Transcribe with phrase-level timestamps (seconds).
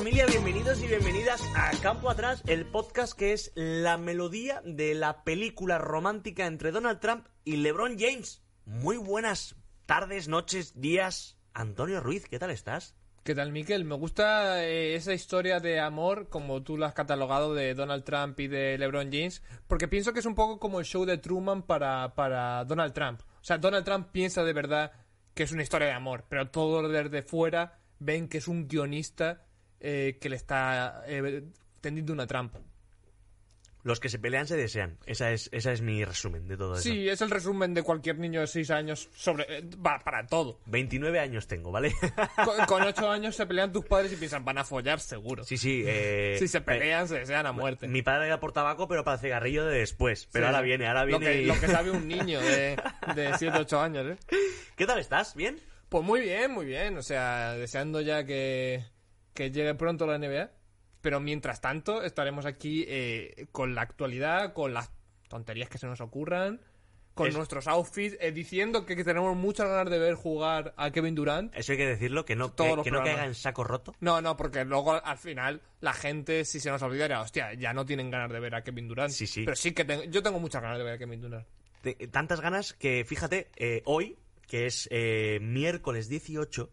[0.00, 5.24] familia, bienvenidos y bienvenidas a Campo Atrás, el podcast que es la melodía de la
[5.24, 8.42] película romántica entre Donald Trump y LeBron James.
[8.64, 11.36] Muy buenas tardes, noches, días.
[11.52, 12.96] Antonio Ruiz, ¿qué tal estás?
[13.24, 13.84] ¿Qué tal, Miquel?
[13.84, 18.40] Me gusta eh, esa historia de amor, como tú la has catalogado, de Donald Trump
[18.40, 21.60] y de LeBron James, porque pienso que es un poco como el show de Truman
[21.64, 23.20] para, para Donald Trump.
[23.20, 24.92] O sea, Donald Trump piensa de verdad
[25.34, 29.44] que es una historia de amor, pero todos desde fuera ven que es un guionista
[29.80, 31.42] eh, que le está eh,
[31.80, 32.60] tendiendo una trampa.
[33.82, 34.98] Los que se pelean se desean.
[35.06, 36.82] Esa es, esa es mi resumen de todo eso.
[36.82, 40.60] Sí, es el resumen de cualquier niño de 6 años sobre eh, va para todo.
[40.66, 41.94] 29 años tengo, ¿vale?
[42.44, 45.44] Con, con 8 años se pelean tus padres y piensan, van a follar seguro.
[45.44, 45.82] sí, sí.
[45.86, 47.88] eh, si se pelean, se desean a muerte.
[47.88, 50.28] Mi padre era por tabaco, pero para cigarrillo de después.
[50.30, 50.46] Pero Sí.
[50.48, 51.24] ahora viene, ahora Lo viene.
[51.36, 52.76] que, y- lo que sabe un niño de,
[53.14, 54.18] de 7, 8 años, ¿eh?
[54.76, 55.34] ¿Qué tal estás?
[55.34, 55.58] ¿Bien?
[55.88, 56.98] Pues muy bien, muy bien.
[56.98, 58.84] O sea, deseando ya que,
[59.34, 60.50] que llegue pronto la NBA.
[61.00, 64.90] Pero mientras tanto, estaremos aquí eh, con la actualidad, con las
[65.28, 66.60] tonterías que se nos ocurran,
[67.14, 70.90] con Es- nuestros outfits, eh, diciendo que, que tenemos muchas ganas de ver jugar a
[70.90, 71.54] Kevin Durant.
[71.56, 73.94] Eso hay que decirlo, que no, Todos que, que no caiga en saco roto.
[74.00, 77.72] No, no, porque luego al final la gente, si se nos olvida, dirá, hostia, ya
[77.72, 79.10] no tienen ganas de ver a Kevin Durant.
[79.10, 79.44] Sí, sí.
[79.44, 81.46] Pero sí que tengo- yo tengo muchas ganas de ver a Kevin Durant.
[82.10, 86.70] Tantas ganas que, fíjate, eh, hoy, que es eh, miércoles 18,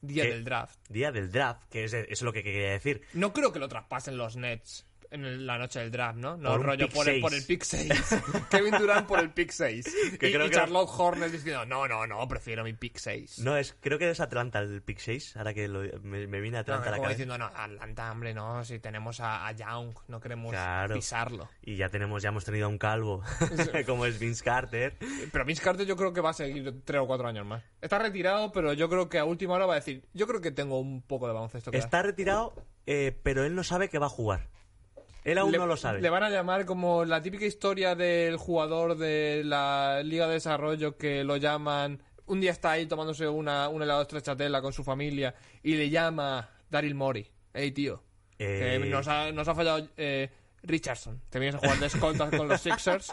[0.00, 0.78] Día del draft.
[0.88, 3.02] día del draft, que es, es lo que quería decir.
[3.12, 6.36] No creo que lo traspasen los Nets en el- la noche del draft, ¿no?
[6.36, 7.22] No, Por rollo pick por el, seis.
[7.22, 7.92] por el pick 6.
[8.50, 9.84] Kevin Durant por el pick 6.
[10.18, 13.38] Que y creo y que- Charlotte Hornets diciendo, no, no, no, prefiero mi pick 6.
[13.40, 16.56] No, es, creo que es Atlanta el pick 6, ahora que lo- me, me viene
[16.56, 17.16] No, Atlanta a la como cabeza.
[17.24, 20.94] diciendo, no, Atlanta, hombre, no, si tenemos a, a Young, no queremos Claro.
[20.94, 21.48] pisarlo.
[21.62, 23.22] Y ya tenemos, ya hemos tenido a un calvo,
[23.86, 24.96] como es Vince Carter.
[25.32, 27.62] Pero Vince Carter yo creo que va a seguir 3 o 4 años más.
[27.80, 30.50] Está retirado, pero yo creo que a última hora va a decir, yo creo que
[30.50, 31.84] tengo un poco de baloncesto que dar".
[31.86, 32.54] Está retirado,
[32.86, 34.48] eh, pero él no sabe que va a jugar.
[35.26, 36.00] Él aún le, no lo sabe.
[36.00, 40.96] Le van a llamar como la típica historia del jugador de la Liga de Desarrollo
[40.96, 42.00] que lo llaman.
[42.26, 45.34] Un día está ahí tomándose una, un helado de stracciatella con su familia
[45.64, 47.28] y le llama Daryl Mori.
[47.52, 48.04] Hey, tío.
[48.38, 50.30] Eh, que nos, ha, nos ha fallado eh,
[50.62, 51.20] Richardson.
[51.28, 53.12] Te vienes a jugar de con los Sixers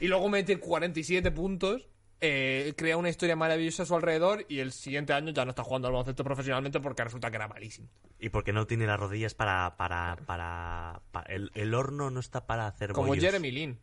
[0.00, 1.86] y luego mete 47 puntos.
[2.22, 5.62] Eh, crea una historia maravillosa a su alrededor y el siguiente año ya no está
[5.64, 7.88] jugando al baloncesto profesionalmente porque resulta que era malísimo.
[8.18, 9.76] Y porque no tiene las rodillas para...
[9.76, 13.24] para, para, pa- el, el horno no está para hacer Como bollos.
[13.24, 13.78] Jeremy Lin.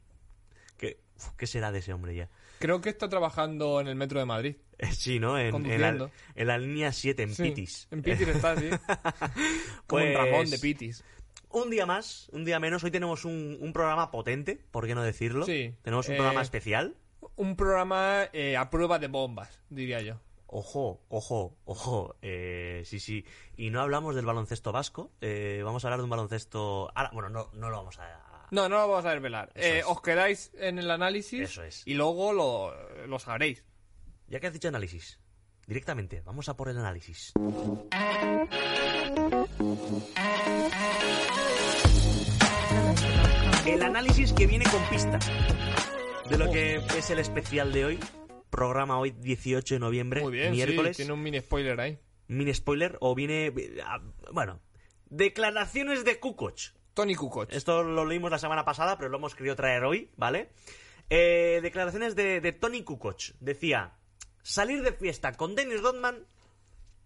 [0.78, 0.98] ¿Qué,
[1.38, 2.30] ¿Qué será de ese hombre ya?
[2.60, 4.56] Creo que está trabajando en el metro de Madrid.
[4.82, 5.38] Eh, Sí, ¿no?
[5.38, 6.12] En, en, la, Conduciendo.
[6.36, 7.88] en la línea 7, en Sí, Pitis.
[7.92, 8.70] En Pitis está, sí.
[9.86, 11.04] Como Pues, en Ramón de Pitis.
[11.50, 12.82] Un día más, un día menos.
[12.86, 15.46] Hoy tenemos un, un programa potente, ¿por qué no decirlo?
[15.46, 15.74] Sí.
[15.82, 16.96] Tenemos un Eh, programa especial.
[17.40, 20.20] Un programa eh, a prueba de bombas, diría yo.
[20.48, 22.16] Ojo, ojo, ojo.
[22.22, 23.24] eh, sí, sí.
[23.56, 25.12] Y no hablamos del baloncesto vasco.
[25.22, 26.92] eh, vamos a hablar de un baloncesto.
[26.94, 28.48] Ahora, bueno, no, no lo vamos a.
[28.52, 29.54] No, no lo vamos a desvelar.
[29.86, 31.88] Os quedáis en el análisis Eso es.
[31.88, 33.64] y luego lo, lo sabréis.
[34.28, 35.20] Ya que has dicho análisis,
[35.66, 37.32] directamente, vamos a por el análisis.
[43.66, 45.20] El análisis que viene con pista
[46.30, 48.00] de lo que es el especial de hoy.
[48.50, 50.96] Programa hoy 18 de noviembre, Muy bien, miércoles.
[50.98, 52.00] sí, tiene un mini spoiler ahí.
[52.28, 53.52] Mini spoiler o viene...
[54.32, 54.60] Bueno,
[55.10, 56.60] declaraciones de Kukoc.
[56.94, 57.52] Tony Kukoc.
[57.52, 60.50] Esto lo leímos la semana pasada, pero lo hemos querido traer hoy, ¿vale?
[61.10, 63.20] Eh, declaraciones de, de Tony Kukoc.
[63.40, 63.94] Decía,
[64.42, 66.26] salir de fiesta con Dennis Rodman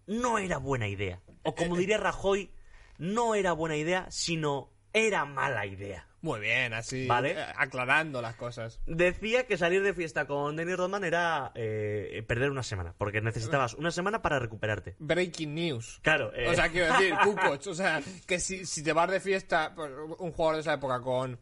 [0.07, 1.21] no era buena idea.
[1.43, 2.51] O como diría Rajoy,
[2.97, 6.07] no era buena idea, sino era mala idea.
[6.23, 7.05] Muy bien, así.
[7.05, 7.33] Vale.
[7.33, 8.79] eh, aclarando las cosas.
[8.87, 13.73] Decía que salir de fiesta con Dennis Rodman era eh, perder una semana, porque necesitabas
[13.73, 14.95] una semana para recuperarte.
[14.99, 15.99] Breaking news.
[16.01, 17.67] Claro, eh, O sea, quiero decir, Kukoc.
[17.67, 21.01] O sea, que si, si te vas de fiesta, pues, un jugador de esa época
[21.01, 21.37] con.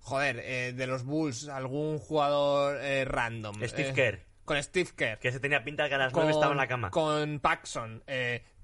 [0.00, 3.56] Joder, eh, de los Bulls, algún jugador eh, random.
[3.64, 4.20] Steve eh, Kerr.
[4.44, 5.18] Con Steve Kerr.
[5.18, 6.90] que se tenía pinta de que a las nueve estaba en la cama.
[6.90, 8.02] Con Paxson.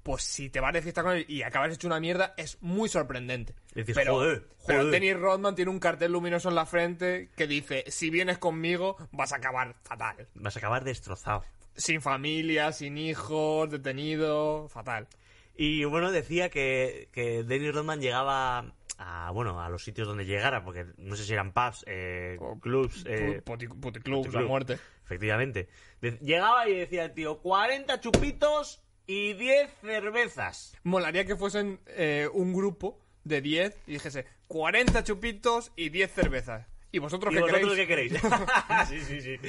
[0.03, 2.89] Pues si te vas de fiesta con él y acabas hecho una mierda, es muy
[2.89, 3.53] sorprendente.
[3.75, 4.91] Dices, pero, "Joder, pero joder".
[4.91, 9.31] Dennis Rodman tiene un cartel luminoso en la frente que dice, si vienes conmigo, vas
[9.33, 10.27] a acabar fatal.
[10.35, 11.43] Vas a acabar destrozado.
[11.75, 15.07] Sin familia, sin hijos, detenido, fatal.
[15.55, 20.63] Y bueno, decía que, que Dennis Rodman llegaba a, bueno, a los sitios donde llegara,
[20.63, 24.77] porque no sé si eran pubs, eh, O clubs, eh, Puti- la muerte.
[25.05, 25.69] efectivamente.
[26.01, 30.75] De- llegaba y decía el tío, 40 chupitos y 10 cervezas.
[30.83, 36.67] Molaría que fuesen eh, un grupo de 10 y dijese 40 chupitos y 10 cervezas.
[36.93, 38.11] ¿Y vosotros ¿Y qué vosotros queréis?
[38.13, 38.33] qué queréis?
[38.89, 39.39] sí, sí, sí.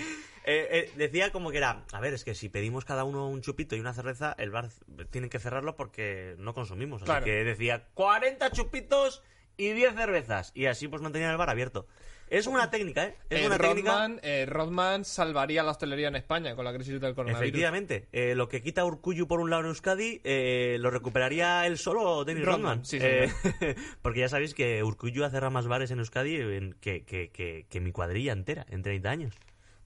[0.44, 3.42] Eh, eh, decía como que era, a ver, es que si pedimos cada uno un
[3.42, 4.68] chupito y una cerveza, el bar
[5.10, 7.02] tienen que cerrarlo porque no consumimos.
[7.02, 7.24] Así Claro.
[7.24, 9.22] que decía 40 chupitos
[9.56, 10.52] y 10 cervezas.
[10.54, 11.86] Y así pues mantenían el bar abierto.
[12.32, 13.14] Es una técnica, ¿eh?
[13.28, 13.92] Es Eh, una técnica.
[13.92, 17.42] Rodman, eh, Rodman salvaría la hostelería en España con la crisis del coronavirus.
[17.46, 21.76] Efectivamente, eh, lo que quita Urcuyu por un lado en Euskadi, eh, lo recuperaría él
[21.76, 22.84] solo Dennis Rodman, Rodman.
[22.86, 23.30] sí, Eh,
[24.02, 27.66] porque ya sabéis que Urcuyu ha cerrado más bares en Euskadi en- que, que, que,
[27.68, 29.34] que mi cuadrilla entera, en 30 años.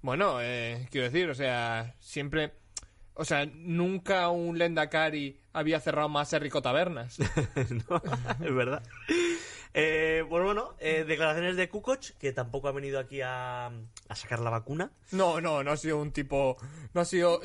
[0.00, 2.52] Bueno, eh, quiero decir, o sea, siempre...
[3.18, 7.16] O sea, nunca un Lendakari había cerrado más Rico Tabernas.
[7.88, 8.02] No,
[8.46, 8.82] es verdad.
[9.78, 14.40] Eh, pues bueno, eh, declaraciones de Kukoc, que tampoco ha venido aquí a, a sacar
[14.40, 14.90] la vacuna.
[15.12, 16.56] No, no, no ha sido un tipo...
[16.94, 17.42] No ha sido...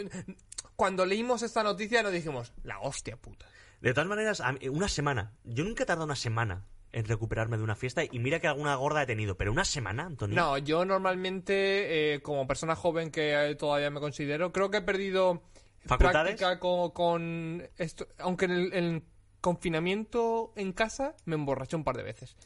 [0.77, 3.45] Cuando leímos esta noticia nos dijimos, la hostia puta.
[3.81, 5.33] De todas maneras, mí- una semana.
[5.43, 6.63] Yo nunca he tardado una semana
[6.93, 10.05] en recuperarme de una fiesta y mira que alguna gorda he tenido, pero una semana,
[10.05, 10.35] Antonio.
[10.35, 14.81] No, yo normalmente, eh, como persona joven que eh, todavía me considero, creo que he
[14.81, 15.43] perdido
[15.85, 16.35] ¿Facultades?
[16.37, 18.07] práctica con, con esto.
[18.19, 19.03] Aunque en el, en el
[19.41, 22.37] confinamiento en casa me emborraché un par de veces.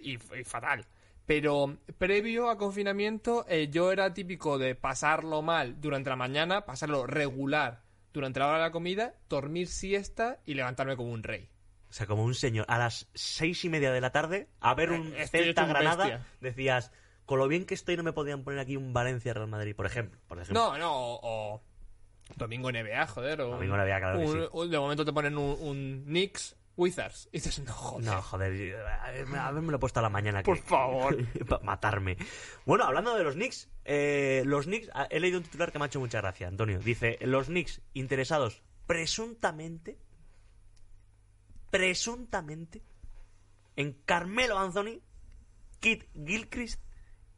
[0.00, 0.86] Y, y fatal.
[1.26, 7.06] Pero previo a confinamiento, eh, yo era típico de pasarlo mal durante la mañana, pasarlo
[7.06, 7.82] regular
[8.14, 11.50] durante la hora de la comida, dormir siesta y levantarme como un rey.
[11.90, 14.90] O sea, como un señor, a las seis y media de la tarde, a ver
[14.92, 16.26] un Eh, estoy Celta un Granada, bestia.
[16.40, 16.92] decías,
[17.26, 19.84] con lo bien que estoy no me podían poner aquí un Valencia Real Madrid, por
[19.84, 20.18] ejemplo.
[20.28, 20.58] Por ejemplo.
[20.58, 21.62] No, no, o
[22.36, 23.40] Domingo NBA, joder.
[23.42, 24.48] O Domingo NBA, claro que un- sí.
[24.52, 27.28] un- de momento te ponen un, un Knicks Wizards.
[27.32, 28.06] Y dices, no, joder.
[28.06, 30.42] No, joder, a ver, a ver, me lo he puesto a la mañana.
[30.44, 31.16] Por que- favor.
[31.48, 32.16] para matarme.
[32.66, 35.88] Bueno, hablando de los Knicks, eh, los Knicks, he leído un titular que me ha
[35.88, 36.78] hecho mucha gracia, Antonio.
[36.78, 39.98] Dice, los Knicks interesados presuntamente,
[41.70, 42.82] presuntamente,
[43.76, 45.00] en Carmelo Anthony,
[45.80, 46.80] Kit Gilchrist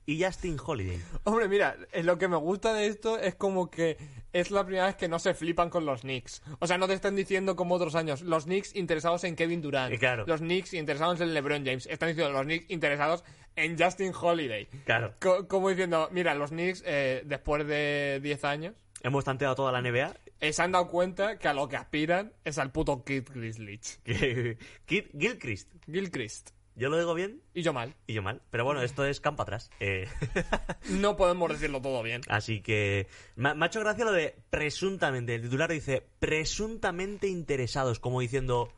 [0.06, 1.00] y Justin Holiday.
[1.24, 3.96] Hombre, mira, eh, lo que me gusta de esto es como que
[4.32, 6.42] es la primera vez que no se flipan con los Knicks.
[6.58, 9.92] O sea, no te están diciendo como otros años, los Knicks interesados en Kevin Durant.
[9.92, 10.24] Eh, claro.
[10.26, 11.86] Los Knicks interesados en LeBron James.
[11.86, 13.24] Están diciendo los Knicks interesados
[13.56, 14.66] en Justin Holiday.
[14.84, 15.14] Claro.
[15.20, 19.80] Co- como diciendo, mira, los Knicks, eh, después de 10 años, Hemos tanteado toda la
[19.80, 20.14] NBA.
[20.40, 23.98] eh, se han dado cuenta que a lo que aspiran es al puto Kid Grizzlich.
[24.04, 25.72] que- Kit Gilchrist.
[25.90, 26.50] Gilchrist.
[26.80, 27.94] Yo lo digo bien Y yo mal.
[28.06, 28.40] y yo mal.
[28.50, 29.70] Pero bueno, esto es campo atrás.
[29.80, 30.08] Eh,
[30.88, 32.22] No podemos decirlo todo bien.
[32.28, 33.06] Así que
[33.36, 35.34] me, ha- me ha hecho gracia lo de presuntamente.
[35.34, 38.72] El titular dice presuntamente interesados, como diciendo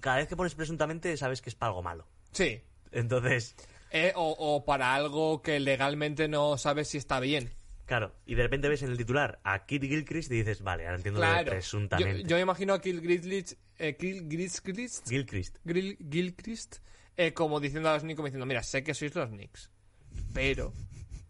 [0.00, 2.06] cada vez que pones presuntamente sabes que es para algo malo.
[2.32, 2.60] Sí.
[2.92, 3.56] Entonces,
[3.90, 7.50] Eh, o, o para algo que legalmente no sabes si está bien.
[7.86, 10.96] claro, y de repente ves en el titular a Kit Gilchrist y dices, vale, ahora
[10.96, 11.44] entiendo lo de.
[11.44, 12.22] Yo, presuntamente.
[12.24, 15.56] yo me imagino a Grizzlich, eh, Kill Grizzlich, Gilchrist.
[15.66, 16.76] Gilchrist,
[17.16, 19.70] eh, como diciendo a los Knicks, como diciendo, mira, sé que sois los Knicks,
[20.34, 20.72] pero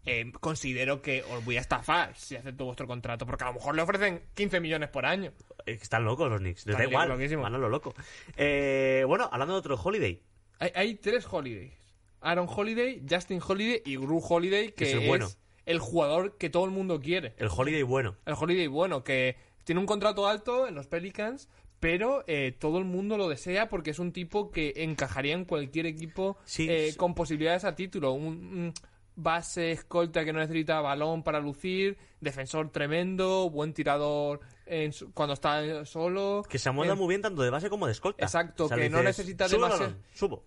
[0.05, 3.75] eh, considero que os voy a estafar si acepto vuestro contrato, porque a lo mejor
[3.75, 5.31] le ofrecen 15 millones por año.
[5.65, 7.43] Están locos los Knicks, les da igual, loquísimos.
[7.43, 7.93] van a lo loco.
[8.37, 10.21] Eh, bueno, hablando de otro Holiday,
[10.59, 11.73] Hay, hay tres Holidays.
[12.21, 15.27] Aaron Holiday, Justin Holiday y Gru Holiday, que Es el es bueno.
[15.65, 17.35] el jugador que todo el mundo quiere.
[17.37, 18.15] el Holiday bueno.
[18.25, 21.47] El Holiday, bueno, que tiene un contrato alto en los Pelicans,
[21.79, 25.85] pero eh, todo el mundo lo desea porque es un tipo que encajaría en cualquier
[25.85, 26.97] equipo Sí, eh, sí.
[26.97, 28.13] con posibilidades a título.
[28.13, 28.73] Un, un
[29.15, 35.33] base escolta que no necesita balón para lucir, defensor tremendo, buen tirador en su- cuando
[35.33, 36.43] está solo.
[36.49, 38.23] Que se amolda Eh, muy bien tanto de base como de escolta.
[38.23, 40.43] Exacto, que no necesita "Subo el demasiado- Subo.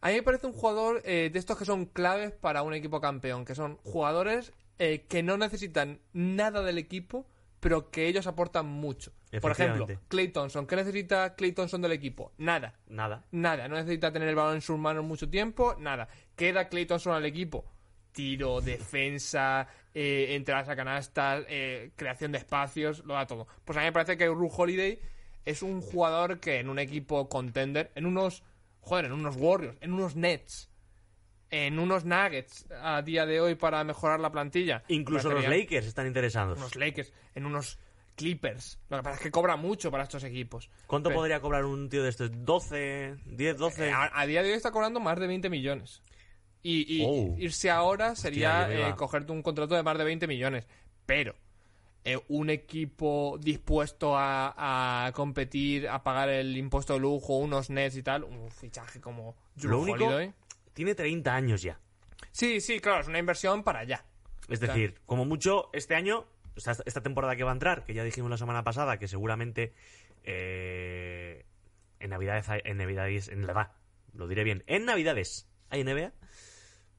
[0.00, 3.00] A mí me parece un jugador eh, de estos que son claves para un equipo
[3.00, 7.26] campeón, que son jugadores eh, que no necesitan nada del equipo,
[7.64, 9.10] pero que ellos aportan mucho.
[9.40, 9.86] Por ejemplo.
[10.08, 10.66] Clay Thompson.
[10.66, 12.32] ¿Qué necesita Clay Thompson del equipo?
[12.36, 12.74] Nada.
[12.88, 13.24] Nada.
[13.30, 13.68] Nada.
[13.68, 15.74] No necesita tener el balón en sus manos mucho tiempo.
[15.78, 16.06] Nada.
[16.36, 17.64] ¿Qué da Clay Thompson al equipo?
[18.12, 23.46] Tiro, defensa, eh, entradas a canastas, eh, creación de espacios, lo da todo.
[23.64, 25.00] Pues a mí me parece que Ru Holiday
[25.46, 28.42] es un jugador que en un equipo contender, en unos,
[28.82, 30.68] joder, en unos Warriors, en unos Nets,
[31.54, 34.82] en unos Nuggets a día de hoy para mejorar la plantilla.
[34.88, 36.58] Incluso los Lakers están interesados.
[36.58, 37.78] unos Lakers, en unos
[38.16, 38.78] Clippers.
[38.90, 40.70] Lo que pasa es que cobra mucho para estos equipos.
[40.86, 42.30] ¿Cuánto Pero- podría cobrar un tío de estos?
[42.32, 43.18] ¿12?
[43.24, 43.88] ¿10, 12?
[43.88, 46.02] Eh, a, a día de hoy está cobrando más de 20 millones.
[46.62, 47.34] Y, y Oh.
[47.38, 50.66] irse ahora sería eh, cogerte un contrato de más de 20 millones.
[51.06, 51.34] Pero
[52.04, 57.96] eh, un equipo dispuesto a, a competir, a pagar el impuesto de lujo, unos Nets
[57.96, 60.32] y tal, un fichaje como Drew Lo único, Holiday.
[60.74, 61.80] Tiene 30 años ya.
[62.32, 64.04] Sí, sí, claro, es una inversión para allá.
[64.48, 66.26] Es decir, como mucho este año,
[66.56, 68.98] o sea, esta- esta temporada que va a entrar, que ya dijimos la semana pasada,
[68.98, 69.72] que seguramente
[70.26, 71.44] eh,
[72.00, 73.72] en Navidades, hay- en Navidades, en la edad,
[74.14, 76.12] lo diré bien, en Navidades hay NBA,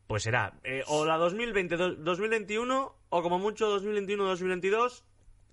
[0.08, 5.04] pues será eh, o la 2020, do- 2021 o como mucho 2021-2022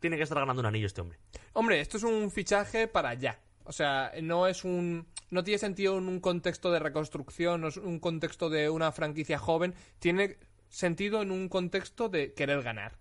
[0.01, 1.19] tiene que estar ganando un anillo este hombre.
[1.53, 3.39] Hombre, esto es un fichaje para allá.
[3.65, 5.07] O sea, no es un.
[5.31, 9.39] No tiene sentido en un contexto de reconstrucción, no es un contexto de una franquicia
[9.39, 9.75] joven.
[9.99, 10.37] Tiene
[10.69, 12.99] sentido en un contexto de querer ganar.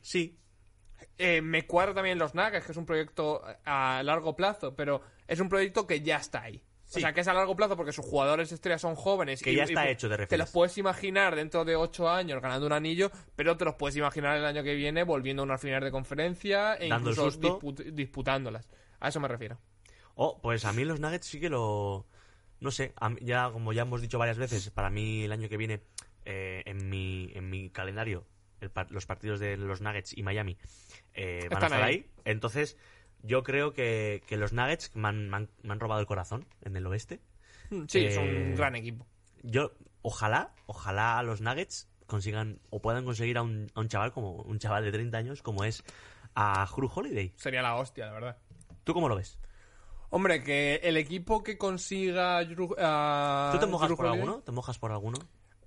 [0.00, 0.38] Sí,
[1.18, 5.40] Eh, me cuadra también los Nuggets, que es un proyecto a largo plazo, pero es
[5.40, 6.62] un proyecto que ya está ahí.
[6.84, 6.98] Sí.
[6.98, 9.42] O sea, que es a largo plazo porque sus jugadores estrellas son jóvenes.
[9.42, 12.72] Que ya está hecho, te Te los puedes imaginar dentro de ocho años ganando un
[12.72, 15.90] anillo, pero te los puedes imaginar el año que viene volviendo a una final de
[15.90, 18.68] conferencia e Dando incluso disput- disputándolas.
[19.00, 19.58] A eso me refiero.
[20.16, 22.06] Oh, pues a mí los Nuggets sí que lo...
[22.58, 25.82] No sé, ya como ya hemos dicho varias veces, para mí el año que viene,
[26.24, 28.24] eh, en, mi, en mi calendario,
[28.62, 30.56] el los partidos de los Nuggets y Miami
[31.12, 31.94] eh, van a estar ahí.
[31.96, 32.10] ahí.
[32.24, 32.78] Entonces,
[33.22, 36.46] yo creo que, que los Nuggets me han, me han- me han robado el corazón
[36.62, 37.20] en el oeste.
[37.88, 39.06] Sí, es Eh, un gran equipo.
[39.42, 44.32] Yo, ojalá, ojalá los Nuggets consigan o puedan conseguir a un, a un chaval como
[44.36, 45.82] un chaval de 30 años como es
[46.34, 47.34] a Drew Holiday.
[47.36, 48.38] Sería la hostia, la verdad.
[48.84, 49.38] ¿Tú cómo lo ves?
[50.10, 54.38] Hombre, que el equipo que consiga a ¿Tú te mojas por Holiday- alguno?
[54.40, 55.18] ¿Te mojas por alguno?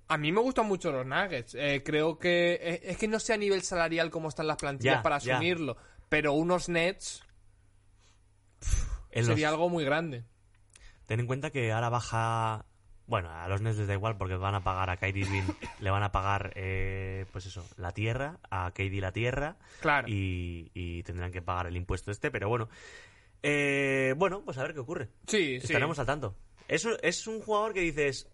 [0.08, 1.54] A mí me gustan mucho los Nuggets.
[1.54, 4.96] Eh, creo que eh, es que no sé a nivel salarial cómo están las plantillas
[4.96, 5.34] Ya, para ya.
[5.34, 5.76] asumirlo,
[6.08, 7.22] pero unos Nets
[9.12, 10.24] los- sería algo muy grande.
[11.06, 12.64] Ten en cuenta que ahora baja.
[13.06, 15.42] Bueno, a los Nets les da igual porque van a pagar a Kyrie Irving,
[15.80, 20.06] le van a pagar, eh, pues eso, la tierra, a KD la tierra, Claro.
[20.08, 22.68] y, y tendrán que pagar el impuesto este, pero bueno.
[23.42, 25.08] Eh, bueno, pues a ver qué ocurre.
[25.26, 25.66] Sí, sí.
[25.66, 26.34] Estaremos al tanto.
[26.68, 28.28] Es, un- es un jugador que dices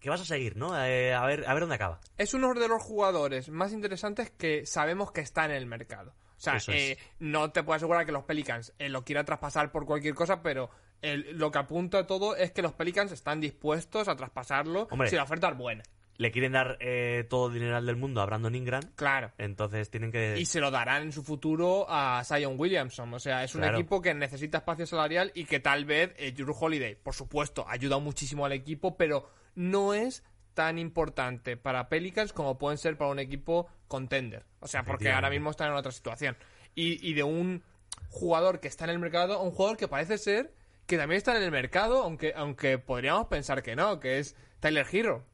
[0.00, 0.78] que vas a seguir, ¿no?
[0.84, 2.00] Eh, a, ver, a ver dónde acaba.
[2.16, 6.14] Es uno de los jugadores más interesantes que sabemos que está en el mercado.
[6.36, 9.86] O sea, eh, no te puedo asegurar que los Pelicans eh, lo quieran traspasar por
[9.86, 10.68] cualquier cosa, pero
[11.00, 15.08] el- lo que apunta a todo es que los Pelicans están dispuestos a traspasarlo Hombre.
[15.08, 15.82] si la oferta es buena.
[16.18, 19.32] Le quieren dar eh, todo el dinero del mundo a Brandon Ingram, Claro.
[19.38, 20.38] entonces tienen que...
[20.38, 23.12] Y se lo darán en su futuro a Zion Williamson.
[23.12, 23.78] O sea, es un Claro.
[23.78, 27.72] equipo que necesita espacio salarial y que tal vez eh, Drew Holiday, por supuesto, ha
[27.72, 33.10] ayudado muchísimo al equipo, pero no es tan importante para Pelicans como pueden ser para
[33.10, 34.46] un equipo contender.
[34.60, 36.34] O sea, porque ahora mismo están en otra situación.
[36.74, 37.62] Y, y de un
[38.08, 40.54] jugador que está en el mercado a un jugador que parece ser
[40.86, 44.86] que también está en el mercado, aunque, aunque podríamos pensar que no, que es Tyler
[44.90, 45.24] Hero.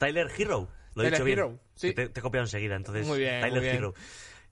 [0.00, 0.68] Tyler Hero.
[0.94, 1.38] Lo he Tyler dicho bien.
[1.38, 1.92] Hero, sí.
[1.94, 3.06] Te, te he copiado enseguida, entonces.
[3.06, 3.76] Muy bien, Tyler muy bien.
[3.76, 3.94] Hero.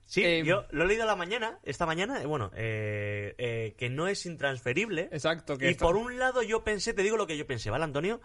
[0.04, 3.74] Sí, Eh, yo lo he leído a la mañana, esta mañana, eh, bueno, eh, eh,
[3.76, 5.08] que no es intransferible.
[5.12, 5.58] Exacto.
[5.58, 7.84] Que Y está- por un lado yo pensé, te digo lo que yo pensé, ¿vale,
[7.84, 8.20] Antonio?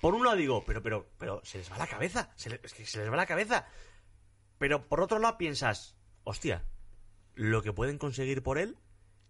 [0.00, 2.30] Por un lado digo, pero, pero, pero, se les va la cabeza.
[2.36, 3.66] se le- es que se les va la cabeza.
[4.58, 6.64] Pero por otro lado piensas, hostia,
[7.34, 8.76] lo que pueden conseguir por él.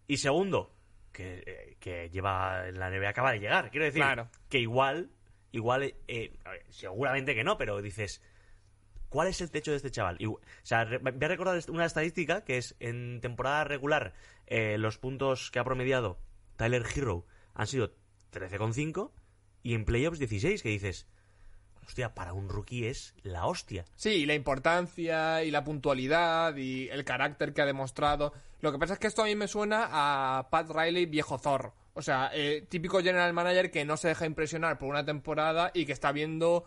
[0.08, 0.74] Y segundo,
[1.12, 3.70] que, que lleva la NBA acaba de llegar.
[3.70, 4.28] Quiero decir, Claro.
[4.48, 5.10] que igual,
[5.54, 6.32] igual, eh,
[6.68, 8.20] seguramente que no, pero dices,
[9.08, 10.18] ¿cuál es el techo de este chaval?
[10.26, 14.14] O sea, voy a recordar una estadística que es en temporada regular,
[14.46, 16.18] eh, los puntos que ha promediado
[16.56, 17.94] Tyler Hero han sido
[18.32, 19.12] 13,5
[19.62, 21.06] y en playoffs 16, que dices,
[21.87, 23.84] hostia, para un rookie es la hostia.
[23.94, 28.32] Sí, y la importancia y la puntualidad y el carácter que ha demostrado.
[28.61, 31.75] Lo que pasa es que esto a mí me suena a Pat Riley viejo zorro.
[31.94, 35.86] O sea, eh, típico general manager que no se deja impresionar por una temporada y
[35.86, 36.64] que está viendo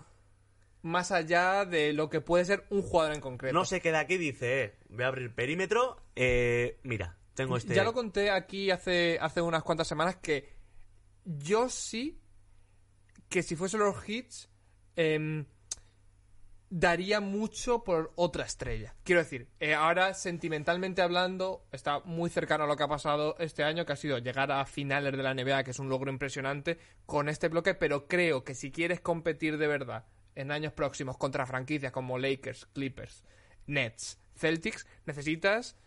[0.82, 3.54] más allá de lo que puede ser un jugador en concreto.
[3.54, 7.76] No se queda aquí y dice, eh, voy a abrir perímetro, eh, mira, tengo este...
[7.76, 10.50] Ya lo conté aquí hace, hace unas cuantas semanas que
[11.26, 12.22] yo sí
[13.28, 14.50] que si fuesen los hits
[14.96, 15.46] em,
[16.70, 18.94] daría mucho por otra estrella.
[19.04, 23.64] Quiero decir, eh, ahora sentimentalmente hablando está muy cercano a lo que ha pasado este
[23.64, 26.78] año, que ha sido llegar a finales de la NBA, que es un logro impresionante
[27.06, 30.06] con este bloque, pero creo que si quieres competir de verdad
[30.36, 33.24] en años próximos contra franquicias como Lakers, Clippers,
[33.66, 35.78] Nets, Celtics, necesitas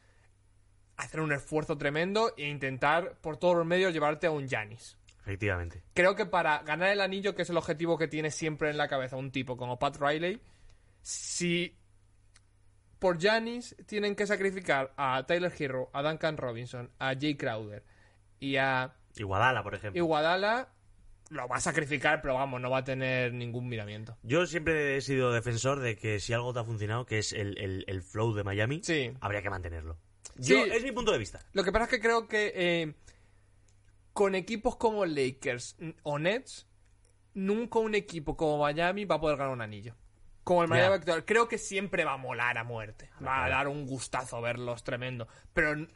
[0.97, 4.99] hacer un esfuerzo tremendo e intentar por todos los medios llevarte a un Giannis.
[5.23, 5.83] Efectivamente.
[5.95, 8.89] Creo que para ganar el anillo, que es el objetivo que tiene siempre en la
[8.89, 10.41] cabeza un tipo como Pat Riley,
[11.03, 11.77] si
[12.99, 17.83] por Giannis tienen que sacrificar a Tyler Hero, a Duncan Robinson, a Jay Crowder
[18.39, 19.99] y a Iguadala, por ejemplo.
[19.99, 20.69] Iguadala,
[21.31, 24.17] lo va a sacrificar, pero vamos, no va a tener ningún miramiento.
[24.23, 27.57] Yo siempre he sido defensor de que si algo te ha funcionado, que es el,
[27.59, 29.13] el- el flow de Miami, Sí.
[29.21, 29.99] habría que mantenerlo.
[30.37, 30.71] Yo, Sí.
[30.73, 31.41] es mi punto de vista.
[31.53, 32.95] Lo que pasa es que creo que eh,
[34.13, 36.69] con equipos como Lakers o Nets,
[37.35, 39.95] nunca un equipo como Miami va a poder ganar un anillo.
[40.45, 40.95] Como el Miami Ya.
[40.95, 41.25] actual.
[41.25, 43.11] Creo que siempre va a molar a muerte.
[43.25, 45.29] Va a dar un gustazo verlos tremendo.
[45.53, 45.87] Pero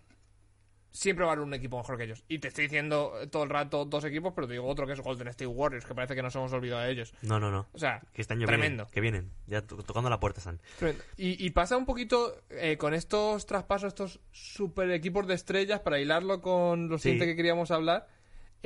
[0.90, 2.22] siempre va a haber un equipo mejor que ellos.
[2.28, 5.00] Y te estoy diciendo todo el rato dos equipos, pero te digo otro que es
[5.00, 7.12] Golden State Warriors, que parece que nos hemos olvidado de ellos.
[7.22, 7.66] No, no, no.
[7.72, 8.84] O sea, Que este año tremendo.
[8.84, 8.92] vienen.
[8.92, 9.32] Que vienen.
[9.48, 10.60] Ya to- tocando la puerta están.
[11.16, 15.98] Y, y pasa un poquito eh, con estos traspasos, estos super equipos de estrellas, para
[15.98, 17.04] hilarlo con lo Sí.
[17.04, 18.06] siguiente que queríamos hablar,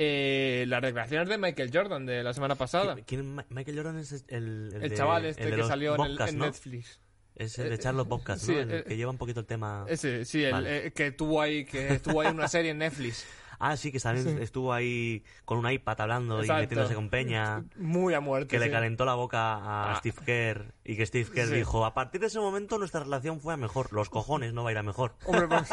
[0.01, 2.93] eh, las declaraciones de Michael Jordan de la semana pasada.
[2.95, 5.93] ¿Quién- quién- Ma- Michael Jordan es el, el, El de- chaval este el que salió
[5.95, 6.45] en, el- Bobcats, en ¿no?
[6.45, 6.99] Netflix.
[7.35, 8.59] Es el de Eh, Charlotte Bobcats, sí, ¿no?
[8.59, 9.85] El eh, que lleva un poquito el tema...
[9.87, 13.25] Ese, sí, el, eh, que estuvo ahí, que estuvo ahí una serie en Netflix.
[13.59, 16.61] Ah, sí, que también estuvo ahí con un iPad hablando y Exacto.
[16.61, 17.63] metiéndose con Peña.
[17.75, 18.47] Muy a muerte.
[18.47, 19.95] Que le calentó la boca a Ah.
[19.99, 21.55] Steve Kerr y que Steve Kerr Sí.
[21.55, 23.91] dijo, a partir de ese momento nuestra relación fue a mejor.
[23.91, 25.15] Los cojones no va a ir a mejor.
[25.25, 25.69] Hombre, pues,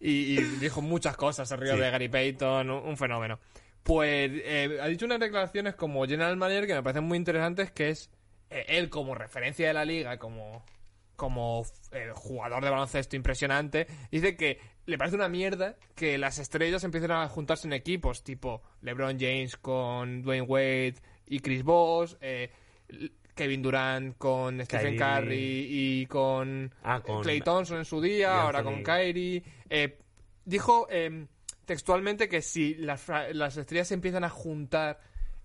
[0.00, 1.56] y, y dijo muchas cosas, Sí.
[1.56, 3.38] de Gary Payton, un, un fenómeno.
[3.82, 7.90] Pues eh, ha dicho unas declaraciones como General Manager que me parecen muy interesantes, que
[7.90, 8.10] es
[8.50, 10.64] eh, él como referencia de la liga, como,
[11.20, 16.82] como eh, jugador de baloncesto impresionante, dice que le parece una mierda que las estrellas
[16.82, 20.94] empiecen a juntarse en equipos, tipo LeBron James con Dwayne Wade
[21.26, 22.50] y Chris Bosh, eh,
[23.34, 24.98] Kevin Durant con Stephen Kyrie.
[24.98, 29.42] Curry y con, Ah, con- Clay Thompson en su día, ahora con Kyrie.
[29.68, 29.98] Eh,
[30.46, 31.26] dijo eh,
[31.66, 34.98] textualmente que si las, las estrellas se empiezan a juntar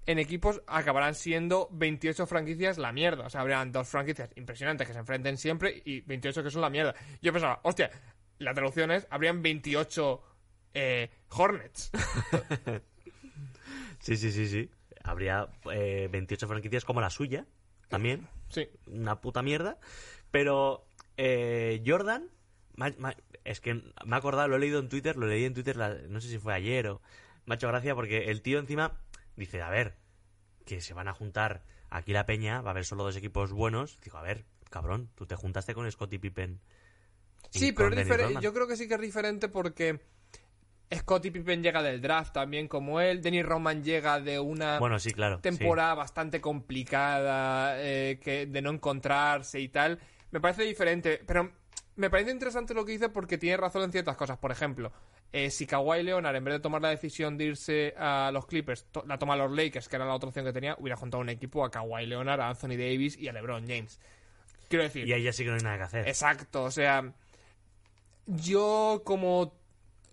[0.06, 3.26] en equipos, acabarán siendo 28 franquicias la mierda.
[3.26, 6.70] O sea, habrían dos franquicias impresionantes que se enfrenten siempre y 28 que son la
[6.70, 6.94] mierda.
[7.22, 7.90] Yo pensaba, hostia,
[8.40, 10.22] la traducción es, habrían 28
[10.74, 11.92] eh, Hornets.
[14.00, 14.70] Sí, sí, sí, sí.
[15.04, 17.46] Habría eh, 28 franquicias como la suya,
[17.90, 18.28] también.
[18.50, 18.68] sí.
[18.88, 19.80] Una puta mierda.
[20.32, 20.86] Pero
[21.18, 22.30] eh, Jordan,
[22.76, 25.54] ma- ma- es que me he acordado, lo he leído en Twitter, lo leí en
[25.54, 27.02] Twitter, la- no sé si fue ayer o...
[27.48, 29.00] Me ha hecho gracia porque el tío encima
[29.36, 29.98] dice, a ver,
[30.66, 34.00] que se van a juntar aquí la peña, va a haber solo dos equipos buenos.
[34.02, 36.60] Digo, a ver, cabrón, tú te juntaste con Scottie Pippen.
[37.52, 38.40] Sí, pero es.
[38.42, 40.00] Yo creo que sí que es diferente porque
[40.94, 43.22] Scottie Pippen llega del draft también como él.
[43.22, 45.38] Dennis Rodman llega de una Bueno, sí, claro.
[45.38, 45.42] sí.
[45.44, 50.00] temporada bastante complicada eh, que de no encontrarse y tal.
[50.32, 51.52] Me parece diferente, pero
[51.98, 54.38] me parece interesante lo que dice porque tiene razón en ciertas cosas.
[54.38, 54.92] Por ejemplo,
[55.32, 58.86] eh, si Kawhi Leonard, en vez de tomar la decisión de irse a los Clippers,
[58.92, 61.22] to- la toma a los Lakers, que era la otra opción que tenía, hubiera juntado
[61.22, 64.00] un equipo a Kawhi Leonard, a Anthony Davis y a LeBron James.
[64.68, 66.08] Quiero decir, Y ahí ya sí que no hay nada que hacer.
[66.08, 67.14] Exacto, o sea,
[68.26, 69.54] yo como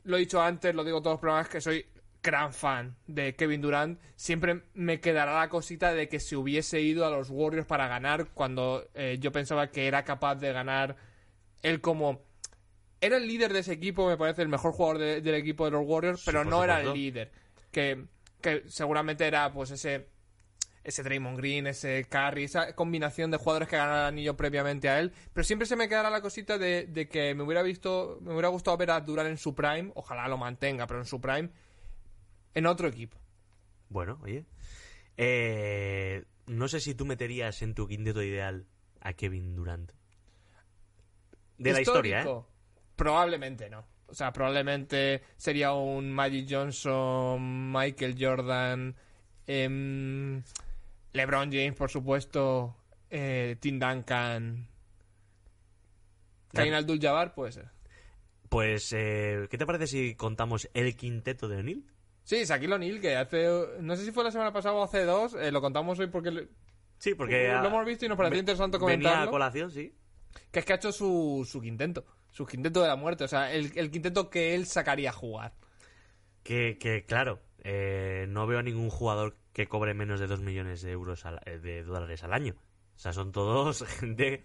[0.05, 1.87] lo he dicho antes, lo digo todos los programas, que soy
[2.23, 7.05] gran fan de Kevin Durant, siempre me quedará la cosita de que se hubiese ido
[7.07, 10.97] a los Warriors para ganar cuando eh, yo pensaba que era capaz de ganar
[11.63, 12.23] él como...
[13.01, 15.73] Era el líder de ese equipo, me parece el mejor jugador de- del equipo de
[15.73, 17.33] los Warriors, Sí, pero no era el líder.
[17.73, 18.05] Que,
[18.41, 20.09] que seguramente era pues ese
[20.85, 24.99] ese Draymond Green, ese Curry, esa combinación de jugadores que ganaron el anillo previamente a
[24.99, 25.13] él.
[25.33, 28.49] Pero siempre se me quedará la cosita de, de que me hubiera visto, me hubiera
[28.49, 31.51] gustado ver a Durant en su prime, ojalá lo mantenga, pero en su prime,
[32.55, 33.17] en otro equipo.
[33.91, 34.45] Bueno, oye.
[35.17, 38.67] Eh, no sé si tú meterías en tu quinteto ideal
[39.01, 39.93] a Kevin Durant.
[41.63, 42.37] De la historia, ¿eh?
[42.97, 43.85] Probablemente no.
[44.07, 48.95] O sea, probablemente sería un Magic Johnson, Michael Jordan,
[49.47, 50.43] em,
[51.13, 52.77] LeBron James, por supuesto,
[53.11, 54.69] eh, Tim Duncan,
[56.53, 57.71] Kain Abdul-Jabbar, puede ser.
[58.49, 61.87] Pues, eh, ¿qué te parece si contamos el quinteto de O'Neill?
[62.25, 63.49] Sí, Shaquille O'Neal, que hace.
[63.81, 66.49] No sé si fue la semana pasada o hace dos, eh, lo contamos hoy porque.
[66.99, 67.49] Sí, porque...
[67.49, 69.31] Lo hemos visto y nos pareció ve- interesante Venía a comentarlo.
[69.33, 69.93] colación, sí.
[70.51, 72.05] Que es que ha hecho su, su quinteto.
[72.31, 73.25] Su quinteto de la muerte.
[73.25, 75.53] O sea, el, el quinteto que él sacaría a jugar.
[76.43, 80.83] Que, que claro, eh, no veo a ningún jugador que cobre menos de 2 millones
[80.83, 82.55] de euros al- eh, de dólares al año.
[82.97, 84.43] O sea, son todos gente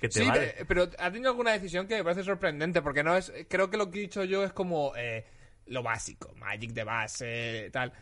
[0.00, 0.54] que te Sí, vale.
[0.58, 2.82] pe- pero ha tenido alguna decisión que me parece sorprendente.
[2.82, 3.32] Porque no es.
[3.48, 4.92] Creo que lo que he dicho yo es como.
[4.96, 5.24] eh,
[5.66, 6.32] lo básico.
[6.36, 7.92] Magic de base, tal.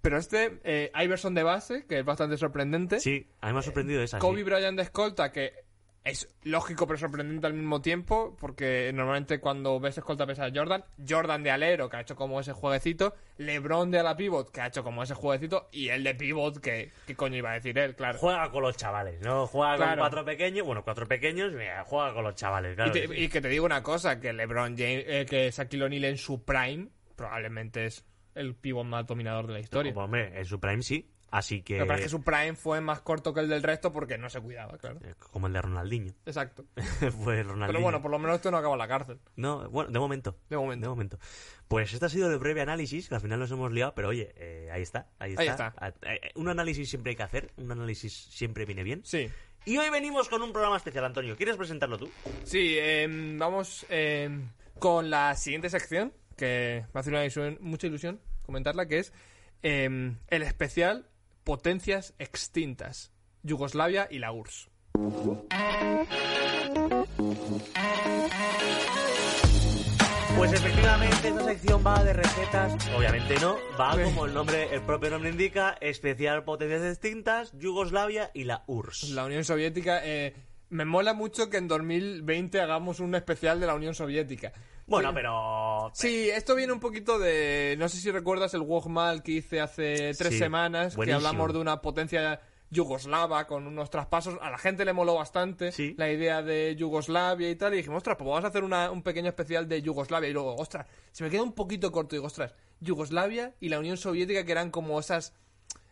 [0.00, 3.00] Pero este, eh, Iverson de base, que es bastante sorprendente.
[3.00, 4.18] Sí, a mí me ha sorprendido esa.
[4.18, 4.42] Kobe sí.
[4.44, 5.63] Bryant de escolta, que
[6.04, 10.84] es lógico pero sorprendente al mismo tiempo, porque normalmente cuando ves escolta ves a Jordan,
[11.08, 14.66] Jordan de alero, que ha hecho como ese jueguecito, LeBron de ala pivot, que ha
[14.66, 17.96] hecho como ese jueguecito, y el de pivot, que ¿qué coño iba a decir él?
[17.96, 18.18] Claro.
[18.18, 19.46] Juega con los chavales, ¿no?
[19.46, 19.90] Juega Claro.
[19.92, 22.90] con cuatro pequeños, bueno, cuatro pequeños, mira, juega con los chavales, claro.
[22.90, 23.22] y, te- que sí.
[23.24, 26.44] y que te digo una cosa, que LeBron James, eh, que Shaquille O'Neal en su
[26.44, 29.92] prime, probablemente es el pivot más dominador de la historia.
[29.96, 31.08] Hombre, en su prime sí.
[31.36, 33.62] Así que, Lo que pasa es que su prime fue más corto que el del
[33.62, 35.00] resto porque no se cuidaba, claro.
[35.02, 36.12] eh, como el de Ronaldinho.
[36.26, 36.64] Exacto.
[37.22, 37.66] Fue Ronaldinho.
[37.66, 39.18] Pero bueno, por lo menos esto no acaba en la cárcel.
[39.36, 40.36] No, bueno, de momento.
[40.48, 40.82] De momento.
[40.84, 41.18] De momento.
[41.68, 44.32] Pues este ha sido el breve análisis, que al final nos hemos liado, pero oye,
[44.36, 45.74] eh, ahí está, ahí está.
[45.76, 46.10] Ahí está.
[46.12, 49.00] Eh, Un análisis siempre hay que hacer, un análisis siempre viene bien.
[49.04, 49.28] Sí.
[49.66, 51.36] Y hoy venimos con un programa especial, Antonio.
[51.36, 52.10] ¿Quieres presentarlo tú?
[52.44, 58.20] Sí, em, vamos em, con la siguiente sección, que me hace una ilusión- mucha ilusión
[58.42, 59.12] comentarla, que es
[59.62, 61.08] em, el especial
[61.44, 64.70] Potencias Extintas, Yugoslavia y la URSS.
[70.36, 75.10] Pues efectivamente esta sección va de recetas, obviamente no, va como el nombre, el propio
[75.10, 79.10] nombre indica, especial potencias distintas, Yugoslavia y la URSS.
[79.10, 80.34] La Unión Soviética, eh,
[80.70, 84.52] me mola mucho que en 2020 hagamos un especial de la Unión Soviética.
[84.86, 85.14] Bueno, Sí.
[85.14, 87.74] pero Sí, esto viene un poquito de.
[87.78, 91.20] No sé si recuerdas el Walkmal que hice hace tres Sí, semanas, buenísimo.
[91.20, 94.36] que hablamos de una potencia yugoslava con unos traspasos.
[94.42, 95.94] A la gente le moló bastante Sí.
[95.96, 97.74] la idea de Yugoslavia y tal.
[97.74, 100.28] Y dijimos, ostras, pues vamos a hacer una- un pequeño especial de Yugoslavia.
[100.28, 102.16] Y luego, ostras, se me queda un poquito corto.
[102.16, 105.34] Digo, ostras, Yugoslavia y la Unión Soviética, que eran como esas.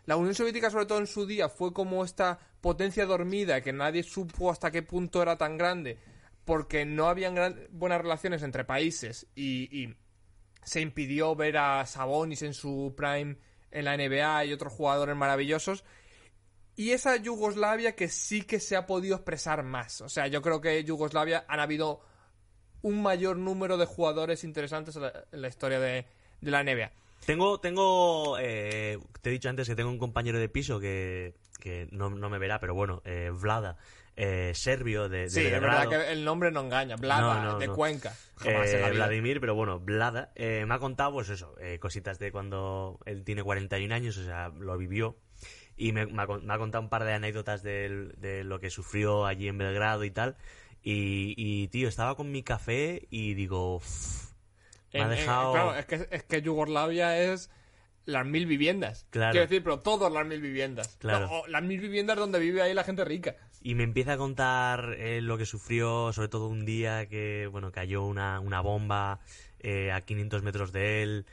[0.06, 4.02] La Unión Soviética, sobre todo en su día, fue como esta potencia dormida que nadie
[4.02, 5.98] supo hasta qué punto era tan grande,
[6.44, 9.94] porque no habían gran- buenas relaciones entre países y, y
[10.62, 13.36] se impidió ver a Sabonis en su prime
[13.70, 15.84] en la NBA y otros jugadores maravillosos.
[16.76, 20.00] Y esa Yugoslavia que sí que se ha podido expresar más.
[20.00, 22.00] O sea, yo creo que Yugoslavia han habido
[22.82, 26.06] un mayor número de jugadores interesantes en la, en historia de,
[26.40, 26.90] la NBA.
[27.26, 31.88] Tengo, tengo, eh, te he dicho antes que tengo un compañero de piso que, que
[31.92, 33.76] no, no me verá, pero bueno, eh, Vlada,
[34.16, 36.96] eh, serbio de, de Sí, es verdad que el nombre no engaña.
[36.96, 37.74] Blada, No, no, de no.
[37.74, 38.14] Cuenca.
[38.36, 39.04] Jamás en la Eh, vida.
[39.06, 43.24] Vladimir, pero bueno, Vlada, eh, me ha contado, pues eso, eh, cositas de cuando él
[43.24, 45.16] tiene 41 años, o sea, lo vivió.
[45.76, 49.24] Y me, me ha, me ha contado un par de anécdotas de, lo que sufrió
[49.26, 50.36] allí en Belgrado y tal.
[50.82, 54.32] Y, y, tío, estaba con mi café y digo, "Uf,
[54.92, 55.52] me ha En- en- dejado...
[55.52, 57.50] claro, es que, es que Yugoslavia es
[58.04, 59.06] las mil viviendas.
[59.10, 59.30] Claro.
[59.32, 60.96] Quiero decir, pero todas las mil viviendas.
[60.98, 61.28] Claro.
[61.28, 63.36] No, las mil viviendas donde vive ahí la gente rica.
[63.64, 67.70] Y me empieza a contar eh, lo que sufrió, sobre todo un día que, bueno,
[67.70, 69.20] cayó una, una bomba
[69.60, 71.26] eh, a 500 metros de él.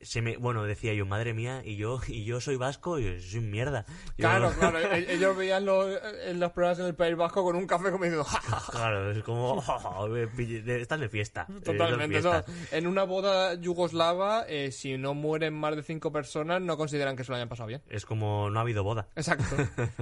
[0.00, 3.40] Se me, bueno, decía yo, madre mía, y yo, y yo soy vasco y soy
[3.40, 3.84] mierda.
[4.16, 4.78] Yo- Claro, claro.
[4.78, 8.04] e- Ellos veían los, en los programas en el País Vasco con un café como
[8.04, 8.72] diciendo, "Ja, ja, ja".
[8.72, 11.46] Claro, es como, "Oh, están de fiesta.
[11.64, 12.18] Totalmente.
[12.18, 12.76] están eso, de fiesta".
[12.76, 17.24] en una boda yugoslava, eh, si no mueren más de cinco personas, no consideran que
[17.24, 17.82] se lo hayan pasado bien.
[17.88, 19.08] Es como, no ha habido boda.
[19.16, 19.56] Exacto.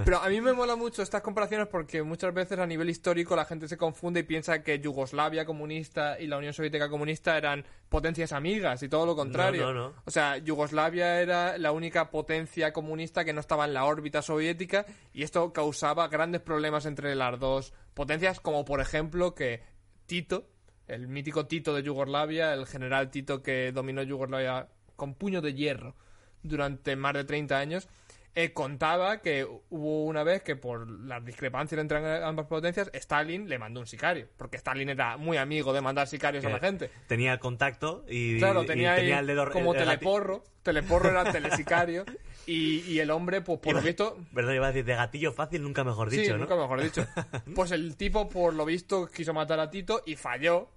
[0.04, 3.44] Pero a mí me mola mucho estas comparaciones porque muchas veces a nivel histórico la
[3.44, 8.32] gente se confunde y piensa que Yugoslavia comunista y la Unión Soviética comunista eran potencias
[8.32, 9.45] amigas y todo lo contrario.
[9.45, 9.94] No, no, no.
[10.04, 14.86] O sea, Yugoslavia era la única potencia comunista que no estaba en la órbita soviética
[15.12, 19.62] y esto causaba grandes problemas entre las dos potencias, como por ejemplo que
[20.06, 20.48] Tito,
[20.86, 25.94] el mítico Tito de Yugoslavia, el general Tito que dominó Yugoslavia con puño de hierro
[26.42, 27.88] durante más de 30 años,
[28.36, 33.58] eh, contaba que hubo una vez que por las discrepancias entre ambas potencias, Stalin le
[33.58, 36.90] mandó un sicario, porque Stalin era muy amigo de mandar sicarios a la gente.
[37.08, 40.44] Tenía el contacto y, Claro, y tenía, ahí el dedo como el- el gati- teleporro,
[40.62, 42.04] teleporro era telesicario,
[42.46, 44.18] y, y el hombre, pues por lo visto...
[44.34, 46.38] Perdón, iba a decir, de gatillo fácil, nunca mejor dicho, sí, ¿no?
[46.38, 47.04] nunca mejor dicho.
[47.56, 50.68] Pues el tipo, por lo visto, quiso matar a Tito y falló.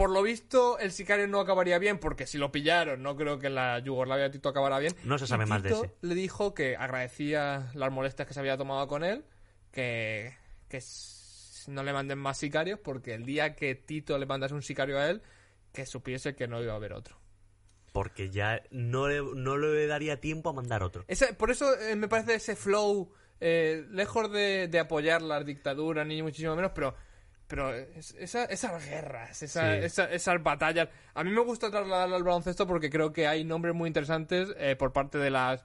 [0.00, 3.48] Por lo visto, el sicario no acabaría bien, porque si lo pillaron, no creo que
[3.48, 4.94] en la Yugoslavia de Tito acabará bien.
[5.04, 5.90] No se sabe Y más de ese.
[6.00, 9.26] le dijo que agradecía las molestias que se había tomado con él,
[9.72, 10.34] que,
[10.70, 10.82] que
[11.68, 15.06] no le manden más sicarios, porque el día que Tito le mandase un sicario a
[15.10, 15.20] él,
[15.74, 17.18] que supiese que no iba a haber otro.
[17.92, 21.04] Porque ya no le, no le daría tiempo a mandar otro.
[21.08, 26.06] Ese- por eso eh, me parece ese flow, eh, lejos de, de apoyar las dictaduras,
[26.06, 26.94] ni muchísimo menos, pero,
[27.50, 29.84] pero es- esa- esas guerras, esa- Sí.
[29.84, 30.88] esa- esas batallas.
[31.12, 34.76] A mí me gusta trasladarlo al baloncesto porque creo que hay nombres muy interesantes eh,
[34.76, 35.62] por parte de las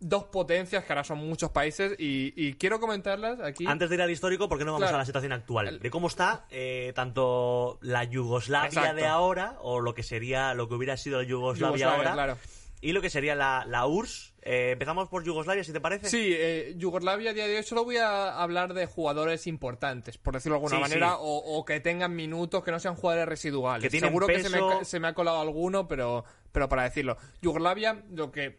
[0.00, 3.66] dos potencias, que ahora son muchos países, y, y quiero comentarlas aquí.
[3.66, 4.96] Antes de ir al histórico, ¿por qué no vamos Claro.
[4.98, 5.80] a la situación actual?
[5.80, 8.94] De cómo está eh, tanto la Yugoslavia Exacto.
[8.94, 12.38] de ahora, o lo que sería, lo que hubiera sido la Yugoslavia, Yugoslavia, ahora, claro.
[12.80, 14.34] Y lo que sería la, la URSS.
[14.42, 16.08] Eh, empezamos por Yugoslavia, si te parece.
[16.08, 20.34] Sí, eh, Yugoslavia a día de hoy solo voy a hablar de jugadores importantes, por
[20.34, 21.16] decirlo de alguna Sí, manera, sí.
[21.20, 23.90] O, o que tengan minutos, que no sean jugadores residuales.
[23.90, 24.84] Que Seguro que se me, peso.
[24.84, 27.16] se me ha colado alguno, pero, pero para decirlo.
[27.42, 28.58] Yugoslavia, lo que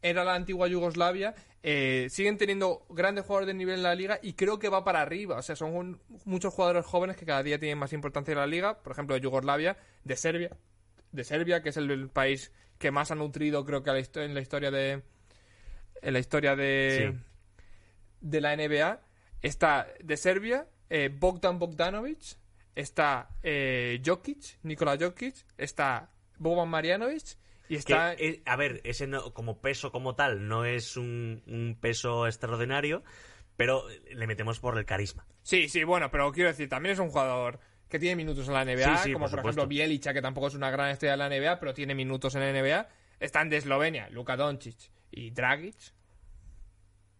[0.00, 4.34] era la antigua Yugoslavia, eh, siguen teniendo grandes jugadores de nivel en la liga y
[4.34, 5.36] creo que va para arriba.
[5.38, 8.46] O sea, son un- muchos jugadores jóvenes que cada día tienen más importancia en la
[8.46, 8.78] liga.
[8.78, 10.56] Por ejemplo, de Yugoslavia, de Serbia,
[11.10, 14.40] de Serbia, que es el, el país que más ha nutrido, creo que en la
[14.40, 15.02] historia de,
[16.02, 17.18] en la historia de, Sí.
[18.20, 19.00] de la NBA.
[19.42, 22.36] Está de Serbia, eh, Bogdan Bogdanovic.
[22.74, 25.34] Está eh, Jokic, Nikola Jokic.
[25.56, 27.36] Está Boban Marjanovic.
[27.68, 28.14] Y Que, está...
[28.14, 33.02] eh, a ver, ese no- como peso como tal no es un, un peso extraordinario,
[33.56, 35.26] pero le metemos por el carisma.
[35.42, 38.64] Sí, sí, bueno, pero quiero decir, también es un jugador que tiene minutos en la
[38.64, 41.16] NBA, Sí, sí, como por por, ejemplo Bielicha, que tampoco es una gran estrella de
[41.16, 42.88] la NBA, pero tiene minutos en la NBA.
[43.20, 44.76] Están de Eslovenia, Luka Doncic
[45.10, 45.76] y Dragic,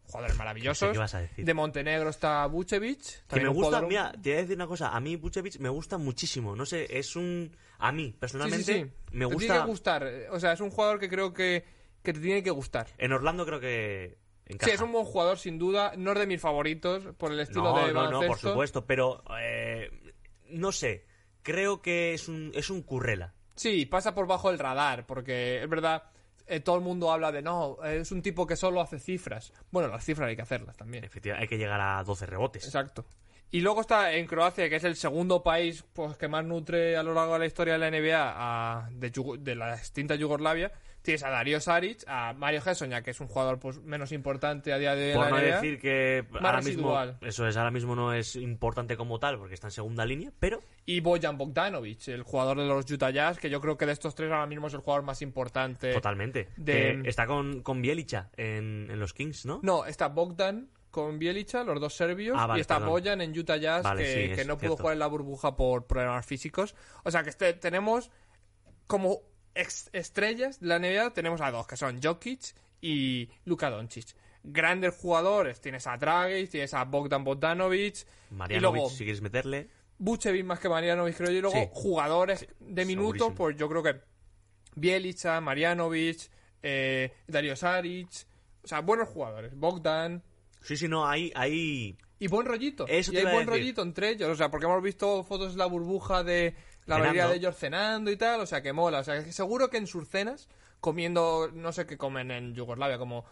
[0.09, 0.93] jugadores maravillosos.
[0.93, 1.45] qué vas a decir.
[1.45, 5.01] De Montenegro está Vucevic, Que me gusta, mira, te voy a decir una cosa, a
[5.01, 7.57] mí Vucevic me gusta muchísimo, no sé, es un...
[7.79, 8.91] A mí, personalmente, sí.
[9.13, 9.39] me Te gusta...
[9.39, 11.65] tiene que gustar, eh, o sea, es un jugador que creo que,
[12.03, 12.89] que te tiene que gustar.
[12.99, 14.71] En Orlando creo que encaja.
[14.71, 15.93] Sí, es un buen jugador, sin duda.
[15.97, 18.49] No es de mis favoritos por el estilo no, de no, no, por baloncesto.
[18.49, 20.08] supuesto, pero eh,
[20.51, 21.07] no sé,
[21.43, 23.35] creo que es un, es un currela.
[23.55, 26.05] Sí, pasa por bajo el radar, porque es verdad,
[26.47, 29.53] eh, todo el mundo habla de no, es un tipo que solo hace cifras.
[29.71, 31.05] Bueno, las cifras hay que hacerlas también.
[31.05, 32.65] Efectivamente, hay que llegar a 12 rebotes.
[32.65, 33.05] Exacto.
[33.51, 37.03] Y luego está en Croacia, que es el segundo país pues, que más nutre a
[37.03, 40.71] lo largo de la historia de la NBA a- de, la extinta Yugoslavia.
[41.09, 44.79] Tienes a Dario Saric, a Mario Hesonja, que es un jugador pues, menos importante a
[44.79, 48.37] día de hoy Por no decir que ahora mismo, eso es, ahora mismo no es
[48.37, 52.67] importante como tal porque está en segunda línea, pero Y Bojan Bogdanovic, el jugador de
[52.67, 55.03] los Utah Jazz, que yo creo que de estos tres ahora mismo es el jugador
[55.03, 55.95] más importante.
[55.95, 56.51] totalmente.
[56.59, 59.61] de- Que está con, con Bielicha en, en los Kings, ¿no?
[59.63, 62.91] No, está Bogdan con Bielicha, los dos serbios, Ah, vale, y está perdón.
[62.91, 65.57] Bojan en Utah Jazz, Vale, que, sí, que es no pudo jugar en la burbuja
[65.57, 66.75] por problemas físicos.
[67.03, 68.11] O sea que este- tenemos
[68.87, 69.23] como
[69.55, 74.15] estrellas de la NBA, tenemos a dos, que son Jokic y Luka Doncic.
[74.45, 79.69] Grandes jugadores, tienes a Dragic, tienes a Bogdan Bogdanovic, Marianovic, y luego si quieres meterle.
[79.99, 81.69] Bucevic más que Marianovic, creo yo, y luego Sí.
[81.73, 84.01] jugadores de minutos, pues yo creo que
[84.77, 86.31] Bielicha, Marianovic,
[86.63, 88.09] eh, Dario Saric,
[88.63, 90.23] o sea, buenos jugadores, Bogdan,
[90.61, 91.97] Sí, sí, no, hay, hay...
[92.19, 92.87] y buen rollito.
[92.89, 93.49] Eso y hay buen decir.
[93.51, 94.29] rollito entre ellos.
[94.29, 96.55] O sea, porque hemos visto fotos de la burbuja de
[96.89, 98.41] la mayoría de ellos cenando y tal.
[98.41, 98.99] O sea, que mola.
[99.01, 100.49] O sea, que seguro que en sus cenas,
[100.81, 103.25] comiendo, no sé qué comen en Yugoslavia, como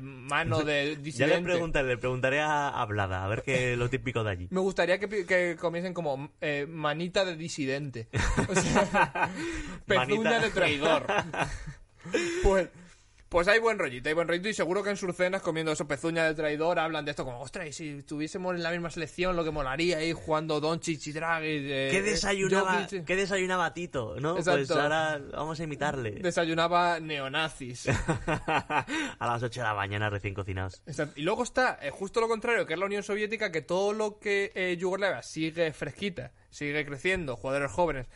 [0.00, 1.42] mano de Ya le disidente.
[1.44, 4.48] preguntaré, le preguntaré a, Blada, a ver qué lo típico de allí.
[4.50, 8.08] Me gustaría que, que comiesen como eh, manita de disidente.
[8.48, 9.30] O sea,
[9.86, 10.40] pezuña Manita.
[10.40, 11.06] de traidor.
[12.42, 12.68] Pues,
[13.34, 15.88] pues hay buen rollito, hay buen rollito y seguro que en sus cenas comiendo eso
[15.88, 19.34] pezuña de traidor hablan de esto como, ostras, y si tuviésemos en la misma selección
[19.34, 21.48] lo que molaría ahí jugando Doncic y Draghi.
[21.48, 23.04] eh, ¿Qué desayunaba, Jokic.
[23.04, 24.14] ¿Qué desayunaba Tito?
[24.20, 24.34] ¿no?
[24.34, 24.80] Pues Exacto.
[24.80, 26.12] ahora vamos a imitarle.
[26.12, 27.88] Desayunaba neonazis.
[28.28, 28.86] a
[29.18, 30.80] las 8 de la mañana recién cocinados.
[30.86, 31.14] Exacto.
[31.18, 34.20] Y luego está eh, justo lo contrario, que es la Unión Soviética, que todo lo
[34.20, 38.06] que eh, Yugoslavia sigue fresquita, sigue creciendo, jugadores jóvenes.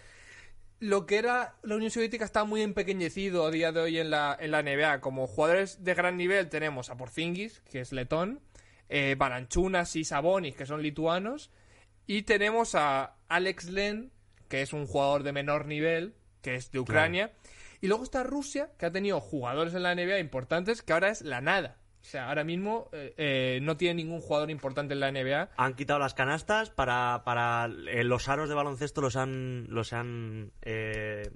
[0.80, 4.36] Lo que era la Unión Soviética está muy empequeñecido a día de hoy en la,
[4.38, 5.00] en la NBA.
[5.00, 8.40] Como jugadores de gran nivel tenemos a Porzingis, que es letón,
[8.88, 11.50] eh, Balanchunas y Sabonis, que son lituanos,
[12.06, 14.12] y tenemos a Alex Len,
[14.48, 17.32] que es un jugador de menor nivel, que es de Ucrania.
[17.80, 21.22] Y luego está Rusia, que ha tenido jugadores en la NBA importantes, que ahora es
[21.22, 21.76] la nada.
[22.00, 25.50] O sea, ahora mismo eh, eh, no tiene ningún jugador importante en la NBA.
[25.56, 30.52] Han quitado las canastas para, para eh, los aros de baloncesto los han los han
[30.62, 31.30] eh,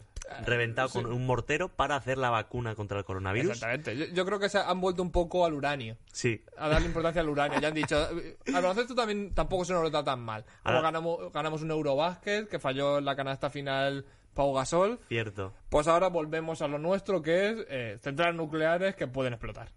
[0.46, 1.03] reventado sí.
[1.03, 3.53] con un mortero para hacer la vacuna contra el coronavirus.
[3.53, 3.96] Exactamente.
[3.96, 5.96] Yo, yo creo que se han vuelto un poco al uranio.
[6.12, 6.42] Sí.
[6.57, 7.61] A darle importancia al uranio.
[7.61, 7.96] Ya han dicho.
[7.98, 10.44] Al baloncesto también tampoco se nos lo da tan mal.
[10.62, 15.01] Ahora ganamos, ganamos un Eurobásquet que falló en la canasta final Pau Gasol.
[15.09, 15.53] Cierto.
[15.68, 19.68] Pues ahora volvemos a lo nuestro que es centrales nucleares que pueden explotar.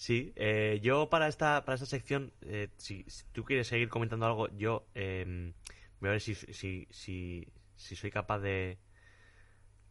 [0.00, 4.24] Sí, eh, yo para esta, para esta sección, eh, si, si tú quieres seguir comentando
[4.24, 5.52] algo, yo eh,
[6.00, 8.78] voy a ver si, si, si, si soy capaz de,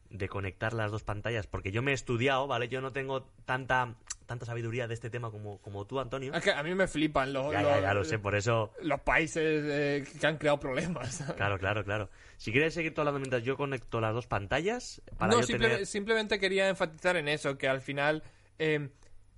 [0.10, 2.70] de conectar las dos pantallas, porque yo me he estudiado, ¿vale?
[2.70, 3.94] Yo no tengo tanta,
[4.26, 6.34] tanta sabiduría de este tema como, como tú, Antonio.
[6.34, 8.74] Es que a mí me flipan los, Ya, ya, los, ya lo sé, por eso...
[8.82, 11.24] los países eh, que han creado problemas.
[11.38, 12.10] Claro, claro, claro.
[12.38, 15.70] Si quieres seguir tú hablando mientras yo conecto las dos pantallas, para no, yo simple-
[15.70, 15.86] tener...
[15.86, 18.24] simplemente quería enfatizar en eso, que al final
[18.58, 18.90] eh,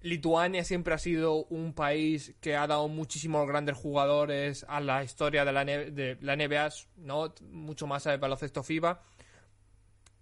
[0.01, 5.45] Lituania siempre ha sido un país que ha dado muchísimos grandes jugadores a la historia
[5.45, 7.33] de la, ne- de la NBA, ¿no?
[7.51, 9.01] mucho más al baloncesto FIBA.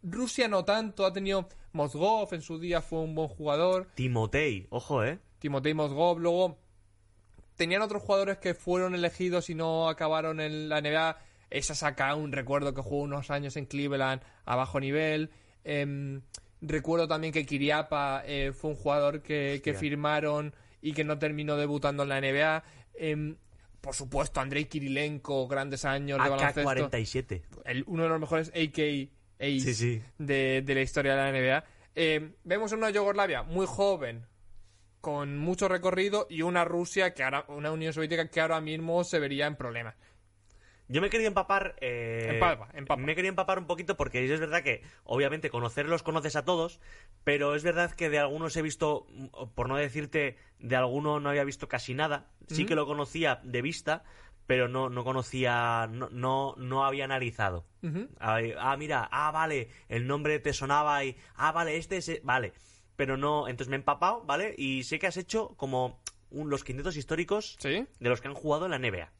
[0.04, 3.88] Rusia no tanto, ha tenido Mozgov en su día, fue un buen jugador.
[3.96, 5.20] Timotei, ojo, ¿eh?
[5.40, 6.58] Timotei Mozgov, luego
[7.56, 11.18] tenían otros jugadores que fueron elegidos y no acabaron en la NBA.
[11.50, 15.32] Esa saca un recuerdo que jugó unos años en Cleveland a bajo nivel.
[15.66, 16.22] Em,
[16.62, 21.56] recuerdo también que Kiriapa eh, fue un jugador que, que firmaron y que no terminó
[21.58, 22.64] debutando en la NBA.
[22.96, 23.36] Em,
[23.82, 26.62] por supuesto, Andrei Kirilenko, grandes años de baloncesto.
[26.70, 27.42] AK-47.
[27.66, 28.52] El- uno de los mejores
[29.62, 30.02] Sí, sí.
[30.18, 31.64] de, de la historia de la NBA.
[31.96, 34.26] Eh, vemos una Yugoslavia muy joven,
[35.02, 39.18] con mucho recorrido y una Rusia que ahora, una Unión Soviética que ahora mismo se
[39.20, 39.96] vería en problemas.
[40.92, 41.76] Yo me quería empapar.
[41.82, 43.00] eh, Empapa, empapa.
[43.02, 46.80] Me quería empapar un poquito porque es verdad que, obviamente, conocerlos conoces a todos,
[47.24, 51.30] pero es verdad que de algunos he visto, mm, por no decirte, de alguno no
[51.30, 52.28] había visto casi nada.
[52.48, 54.04] Sí que lo conocía de vista,
[54.48, 57.66] pero no, no conocía, no, no, no había analizado.
[58.20, 62.22] Ah, ah, mira, ah, vale, el nombre te sonaba y, ah, vale, este es, e-".
[62.24, 62.52] vale.
[62.96, 64.56] Pero no, entonces me he empapado, ¿vale?
[64.58, 68.34] Y sé que has hecho como un- los quintetos históricos Sí, de los que han
[68.34, 69.12] jugado en la NBA.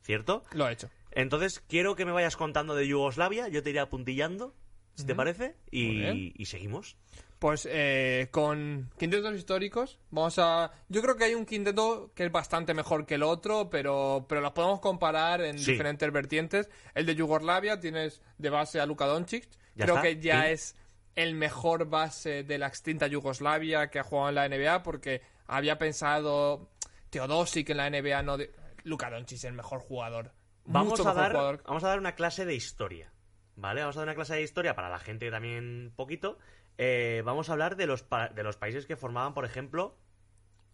[0.00, 0.42] ¿Cierto?
[0.54, 0.90] lo he hecho.
[1.12, 4.54] Entonces, quiero que me vayas contando de Yugoslavia, yo te iré apuntillando,
[4.94, 6.96] si te parece, y, seguimos.
[7.38, 10.70] Pues eh, con quintetos históricos, vamos a.
[10.88, 14.40] Yo creo que hay un quinteto que es bastante mejor que el otro, pero, pero
[14.40, 15.72] los podemos comparar en Sí.
[15.72, 16.70] diferentes vertientes.
[16.94, 19.48] El de Yugoslavia tienes de base a Luka Doncic.
[19.74, 20.50] Creo está, que ya sí.
[20.52, 20.76] es
[21.16, 25.78] el mejor base de la extinta Yugoslavia que ha jugado en la NBA, porque había
[25.78, 26.70] pensado
[27.10, 28.36] Teodosic en la NBA, no.
[28.36, 28.52] De...
[28.84, 30.32] Luka Doncic es el mejor jugador.
[30.64, 31.62] Vamos Mucho a, mejor dar, jugador.
[31.66, 33.12] vamos a dar una clase de historia,
[33.56, 33.80] ¿vale?
[33.80, 36.38] Vamos a dar una clase de historia para la gente también poquito.
[36.78, 39.98] Eh, vamos a hablar de los, pa- de los países que formaban, por ejemplo,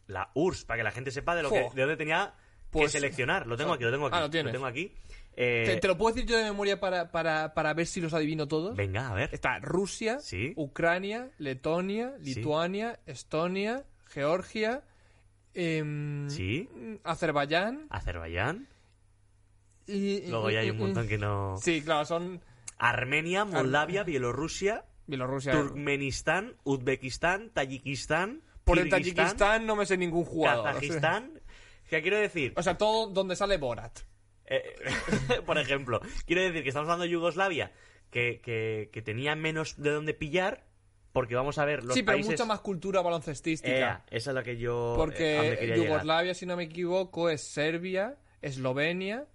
[0.07, 2.35] la URSS, para que la gente sepa de, lo que, de dónde tenía
[2.71, 3.47] que Pues- seleccionar.
[3.47, 4.17] Lo tengo aquí, lo tengo aquí.
[4.17, 4.93] Ah, lo tengo aquí.
[5.41, 8.13] Eh, ¿Te, te lo puedo decir yo de memoria para, para, para ver si los
[8.13, 8.77] adivino todos?
[8.77, 9.31] Venga, a ver.
[9.33, 10.53] Está Rusia, Sí.
[10.57, 12.35] Ucrania, Letonia, Sí.
[12.35, 14.83] Lituania, Estonia, Georgia,
[15.55, 16.69] em, Sí.
[17.05, 17.87] Azerbaiyán.
[17.91, 18.69] Azerbaiyán.
[19.89, 21.57] Y, Luego ya hay un montón que no...
[21.61, 22.41] Sí, claro, son
[22.77, 25.53] Armenia, Moldavia, Bielorrusia, Bielorrusia.
[25.53, 30.65] Turkmenistán, Uzbekistán, Tayikistán, Por el Tayikistán no me sé ningún jugador.
[30.67, 31.41] Kazajistán.
[31.89, 32.53] ¿Qué quiero decir?
[32.57, 34.01] O sea, todo donde sale Borat.
[34.45, 34.63] Eh,
[35.47, 37.73] por ejemplo, quiero decir que estamos hablando de Yugoslavia,
[38.11, 40.67] que, que, que tenía menos de dónde pillar,
[41.13, 42.33] porque vamos a ver los sí, pero países...
[42.33, 43.77] mucha más cultura baloncestística.
[43.77, 44.93] Ea, esa es la que yo...
[44.93, 45.79] eh, Porque llegar.
[45.79, 49.27] Yugoslavia, si no me equivoco, es Serbia, Eslovenia,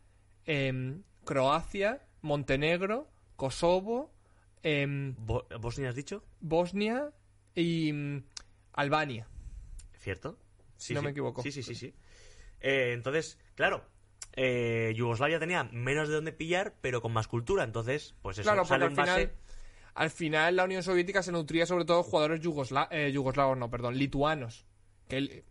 [0.46, 4.12] em, Croacia, Montenegro, Kosovo,
[4.64, 6.24] em, Bo- ¿Bosnia has dicho?
[6.42, 7.12] Bosnia
[7.56, 8.24] y mm,
[8.74, 9.28] Albania.
[10.00, 10.38] ¿Cierto?
[10.78, 11.42] Si no me equivoco.
[11.44, 11.94] Sí, sí, sí, sí.
[12.60, 13.86] Eh, entonces, claro,
[14.34, 17.64] eh, Yugoslavia tenía menos de dónde pillar, pero con más cultura.
[17.64, 18.96] Entonces, pues eso, claro, sale base...
[18.96, 19.32] final,
[19.96, 23.70] al final la Unión Soviética se nutría sobre todo de jugadores yugosla- eh, yugoslavos, no,
[23.70, 24.66] perdón, lituanos.
[25.08, 25.44] Que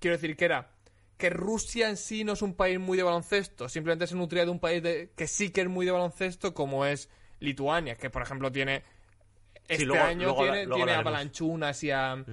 [0.00, 0.70] quiero decir que era
[1.16, 4.50] que Rusia en sí no es un país muy de baloncesto, simplemente se nutría de
[4.50, 7.08] un país de- que sí que es muy de baloncesto, como es
[7.40, 8.82] Lituania, que por ejemplo tiene
[9.68, 11.02] este luego- año luego- tiene, luego tiene a.
[11.02, 12.24] Balanchunas y a,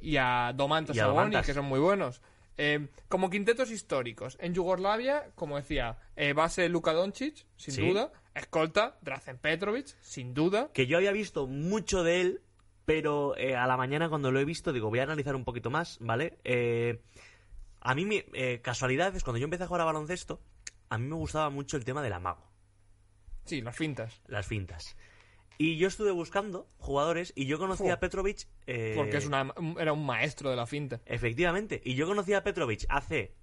[0.00, 1.46] y a Domantas Y a Sabonis, Domantas.
[1.46, 2.20] que son muy buenos.
[2.56, 7.88] Eh, como quintetos históricos, en Yugoslavia, como decía, eh, base Luka Doncic, sin Sí.
[7.88, 10.68] duda, escolta Drazen Petrovic, sin duda.
[10.74, 12.40] que yo había visto mucho de él,
[12.84, 15.70] pero eh, a la mañana cuando lo he visto, digo, voy a analizar un poquito
[15.70, 16.38] más, ¿vale?
[16.44, 17.00] Eh,
[17.80, 20.40] a mí, eh, casualidades, cuando yo empecé a jugar a baloncesto,
[20.88, 22.50] a mí me gustaba mucho el tema del amago,
[23.44, 24.20] Sí, las fintas.
[24.26, 24.96] las fintas.
[25.58, 28.48] Y yo estuve buscando jugadores y yo conocí a Petrovic.
[28.66, 31.00] eh, Porque es una, era un maestro de la finta.
[31.04, 31.82] Efectivamente.
[31.84, 33.34] Y yo conocí a Petrovic hace.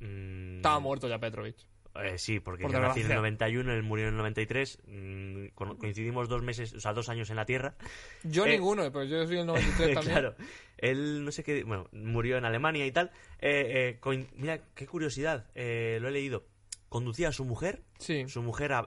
[0.00, 1.56] mm, Estaba muerto ya Petrovic.
[2.02, 3.16] Eh, sí, porque Por yo nací en el desgracia.
[3.16, 4.78] 91, él murió en el 93.
[4.86, 7.74] mm, co- coincidimos dos meses, o sea, dos años en la Tierra.
[8.22, 10.12] Yo Eh, ninguno, pero yo soy el 93 también.
[10.18, 10.34] claro.
[10.76, 11.64] Él, no sé qué.
[11.64, 13.10] Bueno, murió en Alemania y tal.
[13.40, 15.46] Eh, eh, mira, qué curiosidad.
[15.54, 16.46] eh, lo he leído.
[16.88, 17.82] Conducía a su mujer.
[17.98, 18.28] Sí.
[18.28, 18.86] Su mujer a-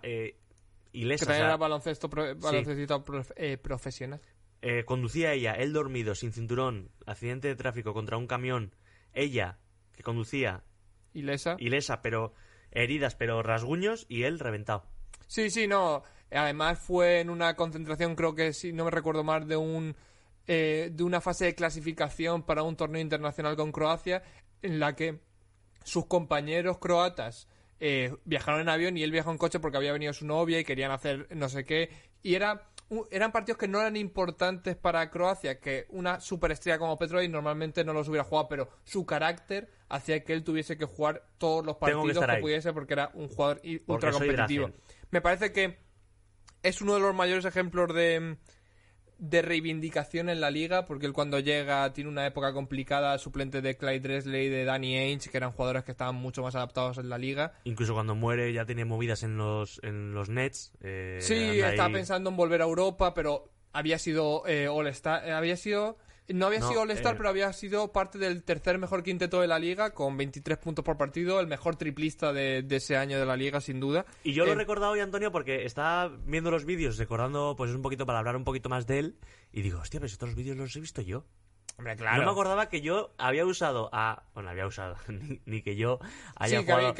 [0.93, 1.25] ilesa.
[1.25, 2.25] Que o sea, era baloncesto, pro-
[3.35, 4.21] eh, profesional.
[4.61, 8.73] eh, conducía ella, él dormido, sin cinturón, accidente de tráfico contra un camión.
[9.13, 9.57] Ella,
[9.95, 10.63] que conducía,
[11.13, 11.55] Ilesa.
[11.59, 12.33] ilesa, pero
[12.71, 14.83] heridas, pero rasguños, y él reventado.
[15.27, 16.03] Sí, sí, no.
[16.31, 19.95] Además fue en una concentración, creo que si no me recuerdo mal, de un
[20.47, 24.23] eh, de una fase de clasificación para un torneo internacional con Croacia,
[24.61, 25.19] en la que
[25.83, 27.47] sus compañeros croatas
[27.79, 30.63] eh, viajaron en avión y él viajó en coche porque había venido su novia y
[30.63, 31.89] querían hacer no sé qué.
[32.23, 32.69] Y era
[33.09, 37.93] eran partidos que no eran importantes para Croacia, que una superestrella como Petrovic normalmente no
[37.93, 41.79] los hubiera jugado, pero su carácter hacía que él tuviese que jugar todos los que
[41.79, 42.41] partidos que, ahí.
[42.41, 44.71] pudiese porque era un jugador ultra competitivo.
[45.09, 45.77] Me parece que
[46.63, 48.37] es uno de los mayores ejemplos de,
[49.21, 53.77] de reivindicación en la liga, porque él cuando llega tiene una época complicada, suplente de
[53.77, 57.19] Clyde Dresley, de Danny Ainge, que eran jugadores que estaban mucho más adaptados en la
[57.19, 57.53] liga.
[57.63, 60.71] Incluso cuando muere ya tiene movidas en los, en los Nets.
[60.81, 65.31] eh, Sí, estaba ahí- pensando en volver a Europa, pero había sido eh, All-Star, eh,
[65.33, 65.97] había sido...
[66.33, 69.47] No había No, sido All-Star, eh, pero había sido parte del tercer mejor quinteto de
[69.47, 73.25] la liga, con 23 puntos por partido, el mejor triplista de, de ese año de
[73.25, 74.05] la liga, sin duda.
[74.23, 77.71] Y yo lo he Eh, recordado hoy, Antonio, porque estaba viendo los vídeos, recordando, pues
[77.71, 79.15] un poquito para hablar un poquito más de él.
[79.51, 81.25] Y digo, hostia, pero estos vídeos los he visto yo.
[81.77, 82.17] Hombre, claro.
[82.17, 84.23] No me acordaba que yo había usado a...
[84.33, 85.99] Bueno, había usado, ni, ni que yo
[86.35, 86.93] haya Sí, que, jugado...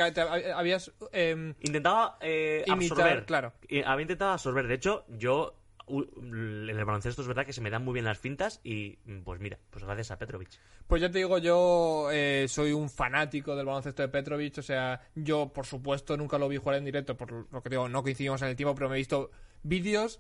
[0.56, 0.92] habías...
[1.12, 3.26] em, Intentaba eh, Imitar, absorber.
[3.26, 3.54] claro.
[3.86, 4.68] Había intentado absorber.
[4.68, 5.54] De hecho, yo
[5.88, 9.40] en el baloncesto es verdad que se me dan muy bien las fintas y pues
[9.40, 10.50] mira, pues gracias a Petrovic.
[10.88, 14.58] Pues ya te digo, yo eh, soy un fanático del baloncesto de Petrovic.
[14.58, 17.88] O sea, yo, por supuesto, nunca lo vi jugar en directo, por lo que digo,
[17.90, 19.32] no coincidimos en el tiempo, pero me he visto
[19.64, 20.20] vídeos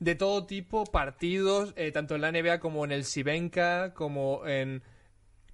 [0.00, 4.82] de todo tipo, partidos, eh, tanto en la NBA como en el Sibenka, como en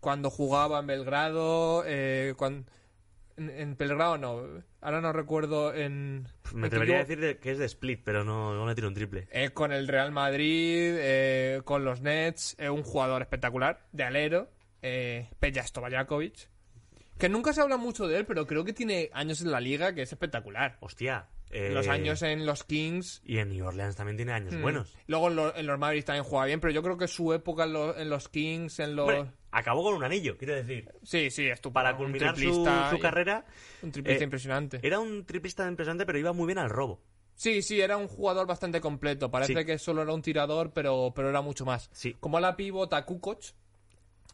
[0.00, 2.66] cuando jugaba en Belgrado, eh, cuan-
[3.36, 6.26] en, en Belgrado no, ahora no recuerdo en...
[6.52, 8.94] Me atrevería a decir de- que es de split, pero no, no me tiro un
[8.94, 9.26] triple.
[9.30, 14.50] eh, con el Real Madrid, eh, con los Nets, eh, un jugador espectacular, de alero,
[14.82, 16.48] eh, Peja Stojakovic,
[17.18, 19.94] que nunca se habla mucho de él, pero creo que tiene años en la liga
[19.94, 20.76] que es espectacular.
[20.80, 21.26] Hostia.
[21.54, 23.22] Eh, Los años en los Kings.
[23.24, 24.96] Y en New Orleans también tiene años mm, buenos.
[25.06, 27.64] Luego en, lo- en los Mavericks también juega bien, pero yo creo que su época
[27.64, 29.10] en, lo- en los Kings, en los...
[29.52, 30.90] Acabó con un anillo, quiero decir.
[31.04, 31.74] Sí, sí, estupendo.
[31.74, 33.44] Para culminar su, carrera,
[33.82, 34.80] Un triplista eh, impresionante.
[34.82, 37.00] era un triplista impresionante, pero iba muy bien al robo.
[37.36, 39.30] Sí, sí, era un jugador bastante completo.
[39.30, 39.64] Parece Sí.
[39.64, 41.88] que solo era un tirador, pero, pero era mucho más.
[41.92, 42.16] Sí.
[42.18, 43.40] Como ala pivot a Kukoc,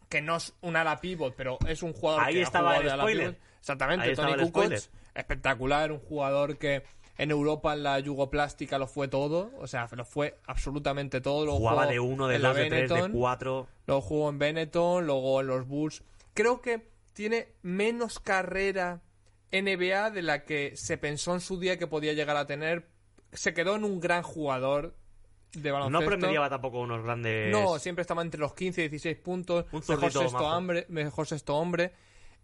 [0.09, 3.03] que no es un ala pivot, pero es un jugador Ahí que estaba el ala
[3.03, 3.39] spoiler.
[3.59, 4.73] Exactamente, Ahí Tony Kukoc,
[5.15, 6.83] espectacular, un jugador que
[7.21, 11.53] en Europa en la yugoplástica lo fue todo, o sea, lo fue absolutamente todo.
[11.53, 13.69] Jugaba jugó de uno, de dos, de tres, de cuatro.
[13.87, 16.03] Luego jugó en Benetton, luego en los Bulls.
[16.33, 19.03] Creo que tiene menos carrera
[19.53, 22.89] NBA de la que se pensó en su día que podía llegar a tener.
[23.35, 24.97] Se quedó en un gran jugador
[25.53, 26.01] de baloncesto.
[26.01, 27.53] No promediaba tampoco unos grandes.
[27.53, 29.67] No, siempre estaba entre los 15 y 16 puntos.
[29.73, 30.57] Un mejor sexto, majo.
[30.57, 31.93] hombre, mejor sexto hombre.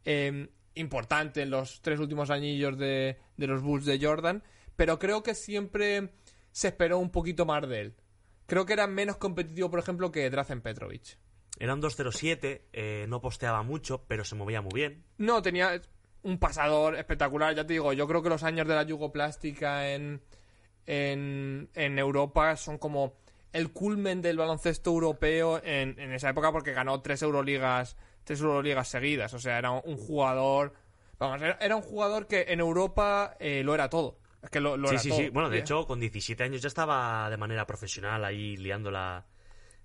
[0.04, 4.42] Eh, importante en los tres últimos anillos de, de los Bulls de Jordan.
[4.76, 6.12] Pero creo que siempre
[6.52, 7.94] se esperó un poquito más de él.
[8.46, 11.18] Creo que era menos competitivo, por ejemplo, que Drazen Petrovic.
[11.58, 15.04] Era un 2-0-7, eh, no posteaba mucho, pero se movía muy bien.
[15.18, 15.80] No, tenía
[16.22, 20.20] un pasador espectacular, ya te digo, yo creo que los años de la yugoplástica en,
[20.84, 23.14] en, en Europa son como
[23.52, 28.88] el culmen del baloncesto europeo en, en esa época porque ganó tres Euroligas, tres Euroligas
[28.88, 30.74] seguidas, o sea, era un jugador,
[31.18, 34.18] vamos, era, era un jugador que en Europa eh, lo era todo.
[34.46, 35.18] Es que lo, lo sí, sí, todo.
[35.18, 35.28] sí.
[35.30, 39.26] Bueno, de hecho, con 17 años ya estaba de manera profesional ahí liándola.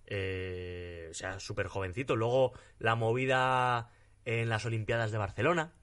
[0.05, 2.15] eh, o sea, súper jovencito.
[2.15, 3.89] Luego la movida
[4.23, 5.73] en las Olimpiadas de Barcelona.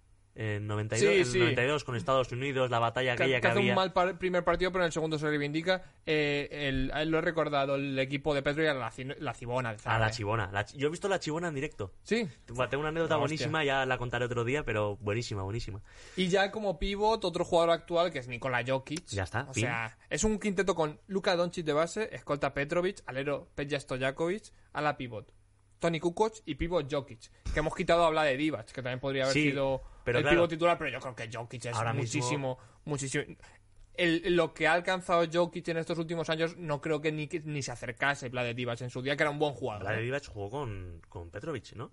[0.41, 1.39] En 92, Sí, sí.
[1.41, 3.73] 92 con Estados Unidos, la batalla que, aquella que que, hace había.
[3.73, 5.83] un mal par- primer partido, pero en el segundo se reivindica.
[6.07, 9.75] Eh, el- él lo he recordado, el equipo de Petro y a la, la Cibona.
[9.75, 10.49] de A la chibona.
[10.53, 11.93] La Yo he visto la chibona en directo.
[12.05, 15.83] Sí, Tengo una anécdota buenísima, ya la contaré otro día, pero buenísima, buenísima.
[16.17, 19.07] Y ya como pivot, otro jugador actual que es Nikola Jokic.
[19.09, 19.65] Ya está, O fin.
[19.65, 24.81] sea, es un quinteto con Luka Doncic de base, escolta Petrovic, alero Peja Stojakovic, a
[24.83, 25.33] la pivot.
[25.81, 27.31] Tony Kukoc y pivot Jokic.
[27.55, 30.25] Que hemos quitado a hablar de Divac, que también podría haber Sí, sido pero el
[30.25, 33.25] claro, titular, pero yo creo que Jokic es ahora mismo- muchísimo, muchísimo.
[33.95, 37.63] El- lo que ha alcanzado Jokic en estos últimos años no creo que ni, ni
[37.63, 39.93] se acercase a Vlade Divac en su día, que era un buen jugador.
[39.93, 40.03] ¿eh?
[40.03, 41.91] Divac jugó con, con Petrovic, ¿no?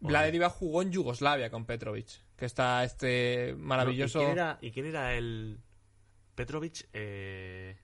[0.00, 4.20] Vlade Divac jugó en Yugoslavia con Petrovic, que está este maravilloso...
[4.20, 5.58] ¿Y quién era, y quién era el
[6.34, 6.88] Petrovic?
[6.92, 7.76] Eh...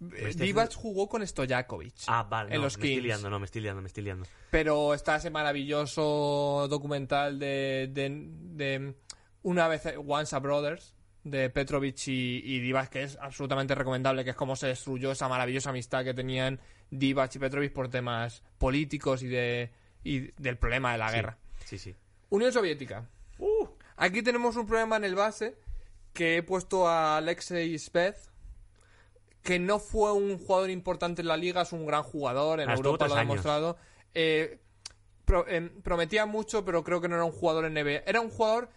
[0.00, 1.94] Eh, estoy Divac jugó con Stojakovic.
[2.06, 4.26] Ah, vale, En no, los me estoy liando, no, me estoy liando, me estoy liando.
[4.50, 8.94] Pero está ese maravilloso documental de, de, de
[9.42, 10.94] una vez Once a Brothers
[11.24, 15.28] de Petrovic y, y Divac que es absolutamente recomendable, que es cómo se destruyó esa
[15.28, 19.72] maravillosa amistad que tenían Divac y Petrovic por temas políticos y de
[20.04, 21.38] y del problema de la Sí, guerra.
[21.64, 21.96] Sí, sí.
[22.28, 23.08] Unión Soviética.
[23.38, 23.66] Uh.
[23.96, 25.56] Aquí tenemos un problema en el base
[26.12, 28.30] que he puesto a Alexei Spez,
[29.46, 32.74] que no fue un jugador importante en la liga, es un gran jugador, en Ah,
[32.74, 33.76] Europa lo ha demostrado.
[34.12, 34.58] Eh,
[35.24, 38.02] pro- em, prometía mucho, pero creo que no era un jugador NBA.
[38.06, 38.68] Era un jugador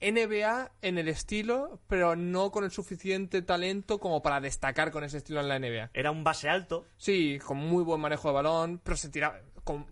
[0.00, 5.16] NBA en el estilo, pero no con el suficiente talento como para destacar con ese
[5.16, 5.90] estilo en la NBA.
[5.94, 6.84] Era un base alto.
[6.98, 9.86] Sí, con muy buen manejo de balón, pero se tiraba con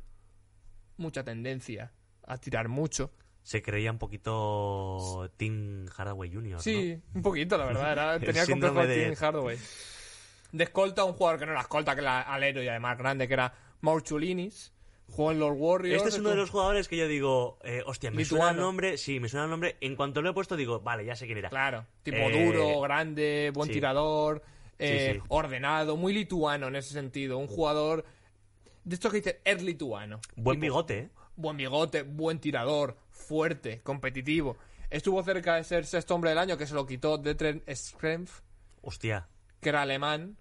[0.99, 1.93] mucha tendencia
[2.27, 3.11] a tirar mucho.
[3.43, 6.61] Se creía un poquito Tim Hardaway Jr.
[6.61, 7.93] Sí, un poquito, la verdad.
[7.93, 9.59] Era, tenía complejo de- Tim Hardaway.
[10.57, 13.35] De escolta, un jugador que no era escolta, que era alero y además grande, que
[13.35, 14.73] era Maurchulinis.
[15.09, 15.53] Jugó en los.
[15.55, 15.99] Warriors.
[16.03, 18.99] Este es uno de los jugadores que yo digo, eh, hostia, me suena el nombre.
[18.99, 19.77] Sí, me suena el nombre.
[19.81, 21.49] En cuanto lo he puesto, digo, vale, ya sé quién era.
[21.49, 23.75] Claro, tipo Eh, duro, grande, buen sí.
[23.75, 24.43] tirador,
[24.79, 25.25] eh, Sí, sí.
[25.29, 27.39] ordenado, muy lituano en ese sentido.
[27.39, 28.05] Un jugador
[28.83, 30.21] de esto que dice er lituano.
[30.35, 31.09] Buen Tipo, bigote, ¿eh?
[31.37, 34.57] Buen bigote, buen tirador, fuerte, competitivo.
[34.91, 38.41] Estuvo cerca de ser sexto hombre del año, que se lo quitó Detren Schrempf,
[38.83, 39.29] Hostia.
[39.61, 40.37] que era alemán.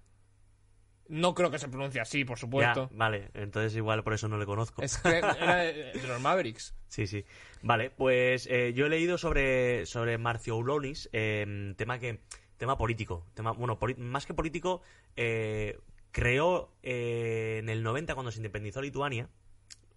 [1.07, 2.89] No creo que se pronuncie así, por Ya, supuesto.
[2.91, 4.81] vale, entonces igual por eso no le conozco.
[4.81, 6.73] Es que era de, de los Mavericks.
[6.87, 7.23] Sí, sí.
[7.61, 12.21] Vale, pues eh, yo he leído sobre, sobre Marcio Oulonis, eh, tema que
[12.57, 14.81] tema político, tema bueno, más que político,
[15.15, 15.77] eh,
[16.11, 19.27] creó eh, en el 90 cuando se independizó Lituania,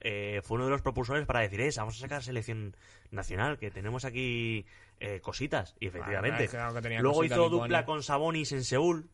[0.01, 2.77] eh, fue uno de los propulsores para decir, "Eh, vamos a sacar selección
[3.11, 4.67] nacional, que tenemos aquí
[5.01, 6.49] eh, cositas, y efectivamente.
[6.49, 7.63] claro Luego hizo Lituania.
[7.63, 9.09] dupla con Sabonis en Seúl,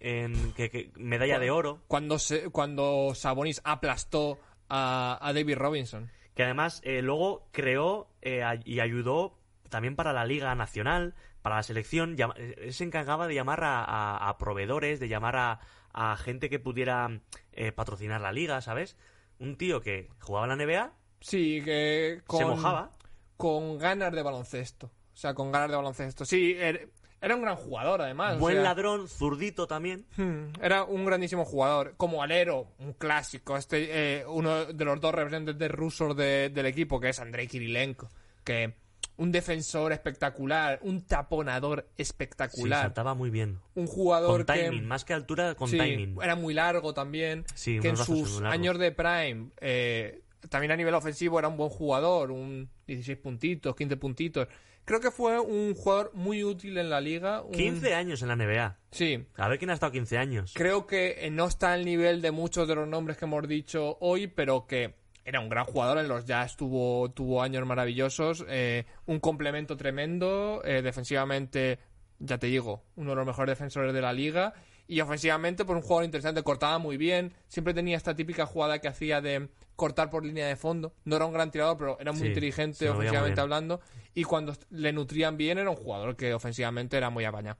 [0.00, 1.80] en que, que- medalla de oro.
[1.88, 4.38] Cuando, se, cuando Sabonis aplastó
[4.68, 6.10] a, a David Robinson.
[6.34, 9.38] que además eh, luego creó eh, y ayudó
[9.70, 13.60] también para la Liga Nacional, para la selección, llama- eh, él se encargaba de llamar
[13.62, 15.60] a, proveedores, de llamar a,
[15.92, 17.20] a gente que pudiera
[17.52, 18.96] eh, patrocinar la liga, ¿sabes?
[19.38, 22.92] Un tío que jugaba en la NBA, Sí, que con, se mojaba,
[23.36, 24.86] con ganas de baloncesto.
[25.12, 26.24] O sea, con ganas de baloncesto.
[26.26, 26.90] Sí, er-
[27.20, 28.36] era un gran jugador, además.
[28.36, 30.04] o buen sea, ladrón, zurdito también.
[30.16, 31.94] hmm, Era un grandísimo jugador.
[31.96, 33.56] Como alero, un clásico.
[33.56, 38.08] Este, eh, uno de los dos representantes rusos de- del equipo, que es Andrei Kirilenko.
[38.44, 38.74] Que
[39.18, 42.82] un defensor espectacular, un taponador Sí, espectacular.
[42.82, 43.58] saltaba muy bien.
[43.74, 44.62] un jugador Con que...
[44.64, 46.18] timing, más que altura, con Sí, timing.
[46.22, 47.44] Era muy largo también.
[47.54, 51.70] Sí, que en sus años de prime, eh, también a nivel ofensivo era un buen
[51.70, 54.48] jugador, un 16 puntitos, 15 puntitos.
[54.86, 57.42] Creo que fue un jugador muy útil en la liga.
[57.42, 58.78] un- 15 años en la NBA.
[58.92, 59.26] Sí.
[59.36, 60.52] A ver quién ha estado 15 años.
[60.54, 63.98] Creo que eh, no está al nivel de muchos de los nombres que hemos dicho
[64.00, 68.86] hoy, pero que era un gran jugador en los Jazz, tuvo, tuvo años maravillosos, eh,
[69.06, 71.80] un complemento tremendo, eh, defensivamente,
[72.20, 74.54] ya te digo, uno de los mejores defensores de la liga,
[74.88, 78.88] y ofensivamente, pues un jugador interesante, cortaba muy bien, siempre tenía esta típica jugada que
[78.88, 82.22] hacía de cortar por línea de fondo, no era un gran tirador, pero era muy
[82.22, 83.80] Sí, inteligente muy ofensivamente hablando,
[84.14, 87.58] y cuando le nutrían bien era un jugador que ofensivamente era muy apañado.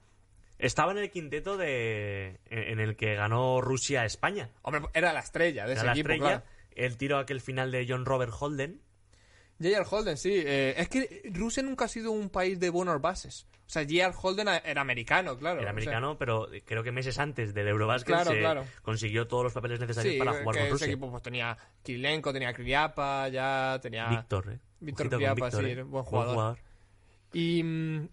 [0.57, 4.49] Estaba en el quinteto de en el que ganó Rusia a España.
[4.63, 6.41] Hombre, era la estrella de Era ese la equipo, estrella.
[6.41, 6.43] claro.
[6.71, 8.81] El tiro aquel final de John Robert Holden.
[9.59, 9.85] J.R.
[9.89, 10.33] Holden, sí.
[10.33, 13.47] Eh, es que Rusia nunca ha sido un país de buenos bases.
[13.65, 14.13] O sea, J.R.
[14.21, 15.55] Holden era americano, claro.
[15.55, 18.65] Era sea, americano, pero creo que meses antes del Eurobasket Claro, se claro.
[18.81, 20.87] consiguió todos los papeles necesarios sí, para jugar que con ese Rusia.
[20.87, 24.07] equipo pues, tenía Kirilenko, tenía Kriapa, ya tenía...
[24.07, 24.59] Víctor, ¿eh?
[24.79, 25.83] Víctor Kriapa, sí, ¿eh?
[25.83, 26.57] buen jugador.
[27.33, 27.61] Y,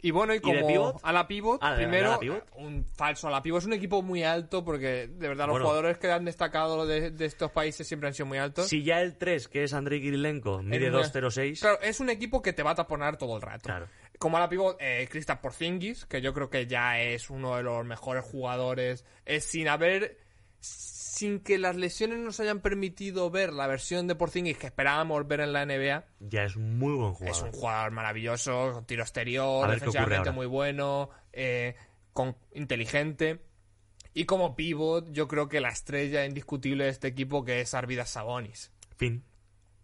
[0.02, 2.44] y bueno, y como a la pivot, Ah, primero, pivot.
[2.56, 3.60] un falso a la pivot.
[3.60, 7.24] Es un equipo muy alto porque de verdad los jugadores que han destacado de, de
[7.24, 8.68] estos países siempre han sido muy altos.
[8.68, 11.60] Si ya el 3, que es Andrei Kirilenko, mide Es una- 2.06.
[11.60, 13.62] Claro, es un equipo que te va a taponar todo el rato.
[13.64, 13.86] Claro.
[14.18, 17.62] Como a la pivot, eh, Kristaps Porzingis, que yo creo que ya es uno de
[17.62, 20.18] los mejores jugadores, eh, sin haber,
[21.14, 25.40] sin que las lesiones nos hayan permitido ver la versión de Porzingis que esperábamos ver
[25.40, 26.04] en la NBA.
[26.18, 27.44] Ya es muy buen Es jugador.
[27.44, 31.76] un jugador maravilloso, con tiro exterior, defensivamente muy bueno, eh,
[32.12, 33.44] con, inteligente.
[34.12, 38.10] Y como pivot, yo creo que la estrella indiscutible de este equipo que es Arvidas
[38.10, 38.72] Sabonis.
[38.96, 39.24] Fin.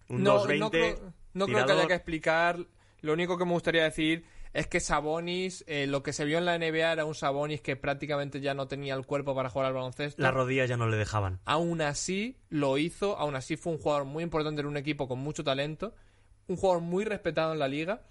[0.09, 0.59] Un No, 2.20.
[0.59, 2.59] no creo, no creo que haya que explicar.
[3.03, 6.45] Lo único que me gustaría decir es que Sabonis, eh, lo que se vio en
[6.45, 9.75] la NBA era un Sabonis que prácticamente ya no tenía el cuerpo para jugar al
[9.75, 10.21] baloncesto.
[10.21, 11.41] Las rodillas ya no le dejaban.
[11.45, 15.21] Aún así lo hizo, aún así fue un jugador muy importante en un equipo con
[15.21, 15.95] mucho talento,
[16.49, 18.03] un jugador muy respetado en la liga,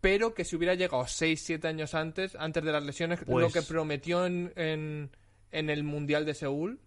[0.00, 3.62] pero que si hubiera llegado 6-7 años antes, antes de las lesiones, Pues- lo que
[3.62, 5.10] prometió en, en,
[5.52, 6.80] en el Mundial de Seúl,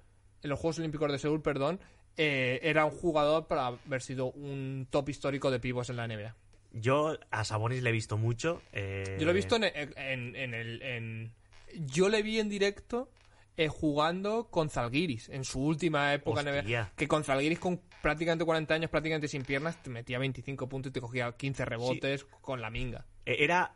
[0.43, 1.79] en los Juegos Olímpicos de Seúl, perdón,
[2.17, 6.35] eh, era un jugador para haber sido un top histórico de pivos en la NBA.
[6.75, 8.61] Yo a Sabonis le he visto mucho.
[8.73, 10.81] eh, Yo lo he visto en, en- en el.
[10.81, 11.31] en-
[11.73, 13.09] Yo le vi en directo
[13.57, 16.61] eh, jugando con Zalgiris en su última época Hostia.
[16.61, 16.91] NBA.
[16.97, 20.93] Que con Zalgiris con prácticamente 40 años, prácticamente sin piernas, te metía 25 puntos y
[20.93, 23.05] te cogía 15 rebotes con la minga.
[23.25, 23.73] Eh, Era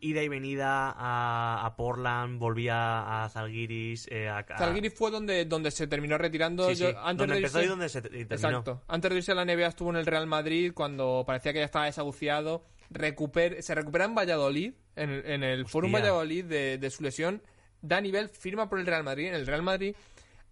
[0.00, 4.06] ida y venida a, a Portland, volvía a Zalgiris.
[4.10, 6.68] eh, a, a- Zalgiris fue donde, donde se terminó retirando.
[6.68, 8.26] Sí, sí, Yo- antes donde de empezó irse- y donde se terminó.
[8.30, 8.82] Exacto.
[8.88, 11.64] Antes de irse a la NBA estuvo en el Real Madrid cuando parecía que ya
[11.66, 12.64] estaba desahuciado.
[12.90, 15.92] Recuper- se recupera en Valladolid, en, en el Forum.
[15.92, 17.42] Valladolid de, de su lesión.
[17.82, 19.26] Da nivel, firma por el Real Madrid.
[19.28, 19.94] En el Real Madrid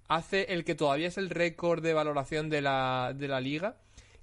[0.08, 3.76] hace el que todavía es el récord de valoración de la, de la liga,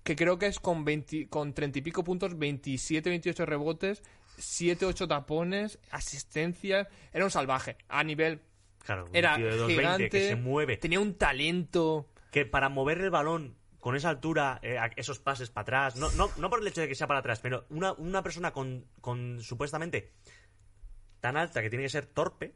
[0.03, 4.01] que creo que es con, 20 con 30 y pico puntos, 27, 28 rebotes,
[4.37, 6.87] 7, 8 tapones, asistencias.
[7.11, 7.77] Era un salvaje.
[7.87, 8.41] A nivel
[8.83, 10.77] Claro, un era tío de 2.20 gigante, que se mueve.
[10.77, 12.09] tenía un talento.
[12.31, 16.29] Que para mover el balón con esa altura, eh, esos pases para atrás, no, no,
[16.37, 19.41] no por el hecho de que sea para atrás, pero una, una persona con, con
[19.41, 20.13] supuestamente
[21.19, 22.55] tan alta que tiene que ser torpe,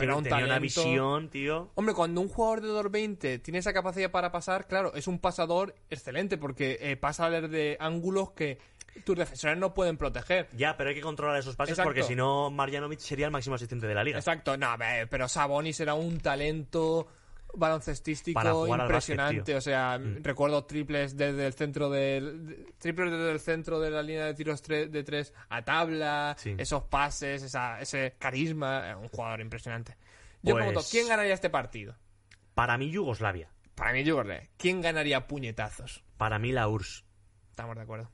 [0.00, 1.70] Era un tenía una visión, tío.
[1.74, 5.74] Hombre, cuando un jugador de 2.20 tiene esa capacidad para pasar, claro, es un pasador
[5.88, 8.58] excelente porque eh, pasa desde ángulos que
[9.04, 10.48] tus defensores no pueden proteger.
[10.56, 11.88] Ya, pero hay que controlar esos pases Exacto.
[11.88, 14.18] porque si no, Marjanovic sería el máximo asistente de la liga.
[14.18, 14.68] Exacto, no,
[15.08, 17.08] pero Sabonis era un talento
[17.54, 19.36] baloncestístico Para jugar al impresionante.
[19.40, 20.22] básquet, o sea, Mm.
[20.22, 24.34] recuerdo triples desde el centro del de- triples desde el centro de la línea de
[24.34, 26.54] tiros tre- de tres a tabla, Sí.
[26.58, 29.96] esos pases, esa, ese carisma, un jugador impresionante.
[30.42, 31.96] Yo Pues- pregunto, ¿quién ganaría este partido?
[32.54, 33.50] Para mí, Yugoslavia.
[33.74, 34.48] Para mí, Yugoslavia.
[34.56, 36.04] ¿Quién ganaría puñetazos?
[36.16, 37.04] Para mí, la URSS.
[37.50, 38.10] Estamos de acuerdo.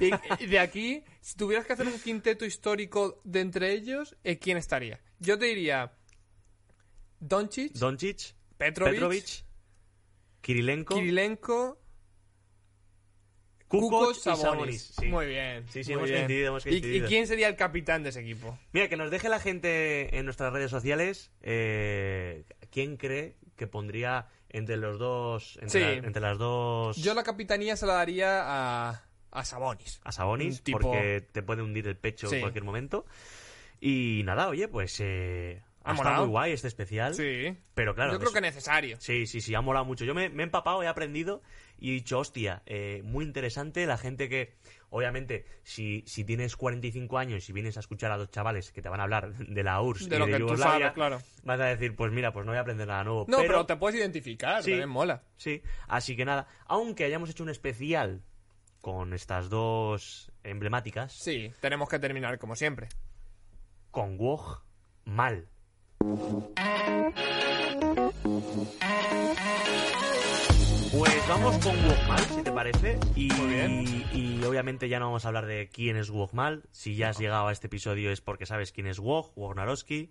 [0.00, 0.10] y,
[0.44, 4.56] y de aquí, si tuvieras que hacer un quinteto histórico de entre ellos, eh, ¿quién
[4.56, 5.00] estaría?
[5.20, 5.92] Yo te diría
[7.20, 8.34] Doncic, Doncic,
[8.64, 9.44] Petrovic, Petrovic,
[10.40, 11.78] Kirilenko, Kirilenko,
[13.68, 14.94] Kukoc y Sabonis.
[15.00, 15.06] Sí.
[15.06, 15.64] Muy bien.
[15.68, 16.20] Sí, sí, hemos bien.
[16.20, 17.06] coincidido, hemos ¿Y- coincidido.
[17.06, 18.56] ¿Y, quién sería el capitán de ese equipo?
[18.72, 24.28] Mira, que nos deje la gente en nuestras redes sociales eh, quién cree que pondría
[24.50, 25.80] entre los dos entre, Sí.
[25.80, 29.02] la- entre las dos Yo la capitanía se la daría a,
[29.32, 30.00] a Sabonis.
[30.04, 33.04] a Sabonis tipo- porque te puede hundir el pecho en cualquier momento
[33.80, 36.22] y nada oye pues eh, Ha ha molado.
[36.22, 37.56] muy guay este especial Sí.
[37.74, 38.96] pero claro Yo creo es- que necesario.
[39.00, 40.04] Sí, sí, sí, ha molado mucho.
[40.04, 41.42] Yo me, me he empapado, he aprendido
[41.78, 43.84] y he dicho, hostia, eh, muy interesante.
[43.86, 44.54] La gente que,
[44.88, 48.88] obviamente, si, si tienes 45 años y vienes a escuchar a dos chavales que te
[48.88, 51.20] van a hablar de la URSS De y lo de que tú sabes, claro.
[51.42, 53.26] vas a decir, pues mira, pues no voy a aprender nada nuevo.
[53.28, 54.70] No, pero, te puedes identificar, Sí.
[54.70, 55.22] también mola.
[55.36, 58.22] Sí, así que nada, aunque hayamos hecho un especial
[58.80, 62.88] con estas dos emblemáticas, Sí, tenemos que terminar como siempre.
[63.90, 64.62] con WOG,
[65.04, 65.48] mal.
[70.92, 72.98] Pues vamos con Wogmal, si te parece.
[73.16, 74.04] Y, Muy bien.
[74.12, 76.62] y obviamente ya no vamos a hablar de quién es Wogmal.
[76.70, 80.10] Si ya has llegado a este episodio es porque sabes quién es Wog, Wognarowski.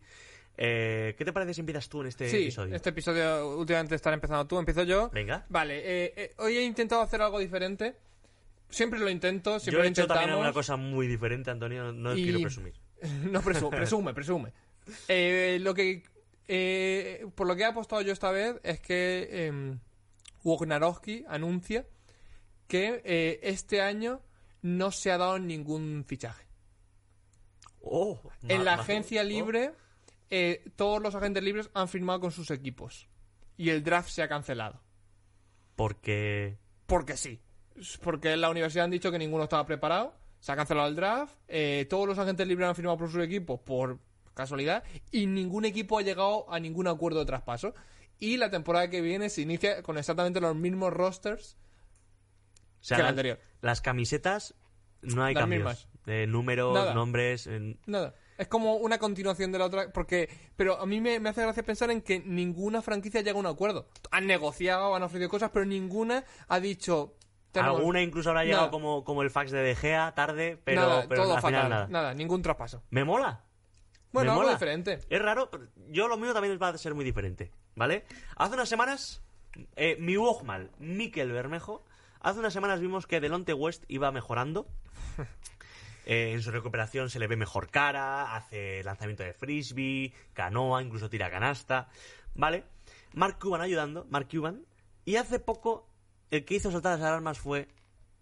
[0.57, 2.75] Eh, ¿Qué te parece si empiezas tú en este sí, episodio?
[2.75, 5.09] este episodio últimamente estar empezando tú, empiezo yo.
[5.11, 5.45] Venga.
[5.49, 7.95] Vale, eh, eh, hoy he intentado hacer algo diferente.
[8.69, 12.15] Siempre lo intento, siempre Yo he lo también una cosa muy diferente, Antonio, no, no
[12.17, 12.73] Y- quiero presumir.
[13.31, 14.53] no presume, presume, presume.
[15.07, 16.03] Eh, lo que
[16.47, 19.77] eh, por lo que he apostado yo esta vez es que eh,
[20.43, 21.87] Wognarowski anuncia
[22.67, 24.21] que eh, este año
[24.61, 26.45] no se ha dado ningún fichaje.
[27.81, 29.25] Oh, En la agencia oh.
[29.25, 29.73] libre,
[30.75, 33.07] todos los agentes libres han firmado con sus equipos.
[33.57, 34.81] Y el draft se ha cancelado.
[35.75, 36.57] Porque...
[36.87, 37.41] Porque sí.
[38.01, 40.15] Porque en la universidad han dicho que ninguno estaba preparado.
[40.39, 41.35] Se ha cancelado el draft.
[41.89, 43.99] todos los agentes libres han firmado por sus equipos por
[44.33, 44.83] casualidad.
[45.11, 47.73] Y ningún equipo ha llegado a ningún acuerdo de traspaso.
[48.19, 51.57] Y la temporada que viene se inicia con exactamente los mismos rosters.
[52.81, 53.39] O sea, que la las, anterior.
[53.61, 54.55] las camisetas
[55.01, 55.59] no hay Las cambios.
[55.63, 55.87] mismas.
[56.05, 56.93] Eh, números, Nada.
[56.93, 57.49] nombres...
[57.85, 58.15] Nada.
[58.37, 59.91] Es como una continuación de la otra.
[59.93, 60.27] Porque.
[60.55, 63.45] Pero a mí me, me hace gracia pensar en que ninguna franquicia llega a un
[63.45, 63.87] acuerdo.
[64.09, 67.15] Han negociado, han ofrecido cosas, pero ninguna ha dicho.
[67.51, 68.71] tenemos- Alguna incluso habrá llegado Nada.
[68.71, 71.63] como, como el fax de De Gea, tarde, pero, nada, pero todo al fatal.
[71.63, 72.13] final nada.
[72.15, 72.81] ningún traspaso.
[72.89, 73.43] Me mola.
[74.13, 74.53] Bueno, Me algo mola.
[74.53, 74.99] diferente.
[75.09, 78.05] Es raro, pero yo lo mío también va a ser muy diferente, ¿vale?
[78.37, 79.21] Hace unas semanas,
[79.75, 81.83] eh, mi Wogmal, Mikel Bermejo,
[82.21, 84.67] hace unas semanas vimos que Delonte West iba mejorando.
[86.05, 91.09] Eh, en su recuperación se le ve mejor cara, hace lanzamiento de frisbee, canoa, incluso
[91.09, 91.87] tira canasta,
[92.35, 92.65] ¿vale?
[93.13, 94.65] Mark Cuban ayudando, Mark Cuban,
[95.05, 95.87] y hace poco
[96.29, 97.69] el que hizo saltar las alarmas fue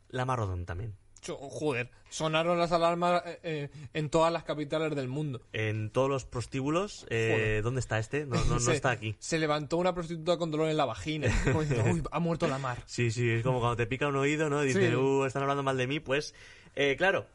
[0.09, 0.95] Lamar Odom también.
[1.23, 5.41] Joder, sonaron las alarmas eh, eh, en todas las capitales del mundo.
[5.53, 7.61] En todos los prostíbulos, eh.
[7.63, 8.25] ¿dónde está este?
[8.25, 9.15] No, no, no Se- está aquí.
[9.19, 11.27] Se levantó una prostituta con dolor en la vagina.
[11.45, 12.81] Como diciendo, Uy, ha muerto la mar.
[12.87, 14.61] Sí, sí, es como cuando te pica un oído, ¿no?
[14.61, 14.95] Dicen, Sí.
[14.95, 15.99] uh, están hablando mal de mí.
[15.99, 16.33] Pues,
[16.75, 17.27] eh, claro,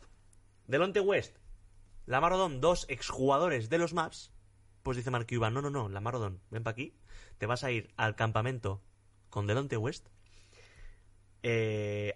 [0.66, 1.36] Delonte West,
[2.06, 4.32] Lamar Odom, dos exjugadores de los Maps,
[4.82, 6.92] pues dice Mark Cuban, no, no, no, Lamar Odom, ven para aquí,
[7.38, 8.82] te vas a ir al campamento
[9.30, 10.08] con Delonte West,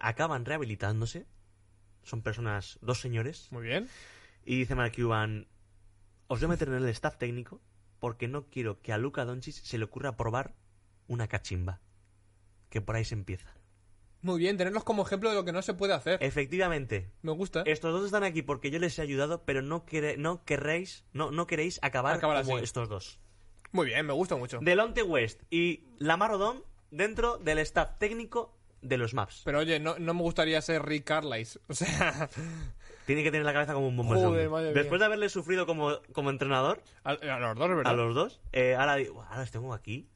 [0.00, 1.26] acaban rehabilitándose,
[2.02, 3.88] son personas, dos señores, Muy bien.
[4.44, 5.46] y dice Mark Cuban,
[6.28, 7.60] os voy a meter en el staff técnico
[7.98, 10.54] porque no quiero que a Luca Doncic se le ocurra probar
[11.08, 11.80] una cachimba,
[12.70, 13.52] que por ahí se empieza.
[14.22, 16.22] Muy bien, tenerlos como ejemplo de lo que no se puede hacer.
[16.22, 17.62] Efectivamente, Me gusta.
[17.66, 21.30] estos dos están aquí porque yo les he ayudado, pero no, quere- no querréis, no,
[21.30, 22.64] no queréis acabar, Acabar como así.
[22.64, 23.18] estos dos.
[23.72, 24.58] Muy bien, me gusta mucho.
[24.60, 29.42] Delonte West y Lamar Odom dentro del staff técnico de los Maps.
[29.44, 31.60] Pero oye, no, no me gustaría ser Rick Carlisle.
[31.68, 32.28] O sea,
[33.06, 34.98] Tiene que tener la cabeza como un Joder, madre Después mía.
[35.00, 37.92] de haberle sufrido como, como entrenador a, a los dos, ¿verdad?
[37.92, 40.06] a los dos, eh, ahora digo, ahora los tengo aquí.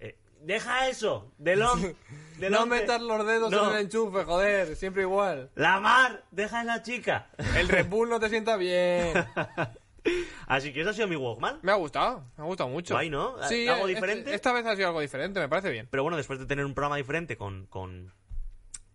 [0.00, 1.32] Eh, ¡Deja eso!
[1.38, 1.80] Delon,
[2.36, 2.68] No Delonte.
[2.80, 3.70] metas los dedos No.
[3.70, 5.50] en el enchufe, joder, siempre igual.
[5.54, 6.24] ¡Lamar!
[6.32, 7.28] ¡Deja a la chica!
[7.56, 9.12] El Red Bull no te sienta bien.
[10.46, 11.60] Así que eso ha sido mi Walkman.
[11.62, 12.94] Me ha gustado, me ha gustado mucho.
[12.94, 13.36] Guay, ¿no?
[13.48, 14.34] Sí, ¿Algo eh, diferente?
[14.34, 15.88] Esta vez ha sido algo diferente, me parece bien.
[15.90, 18.12] Pero bueno, después de tener un programa diferente con, con,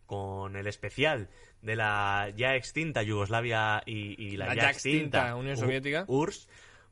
[0.06, 1.30] con el especial
[1.62, 6.06] de la ya extinta Yugoslavia y, y la, La ya, ya extinta extinta Unión Soviética.
[6.08, 6.50] URSS,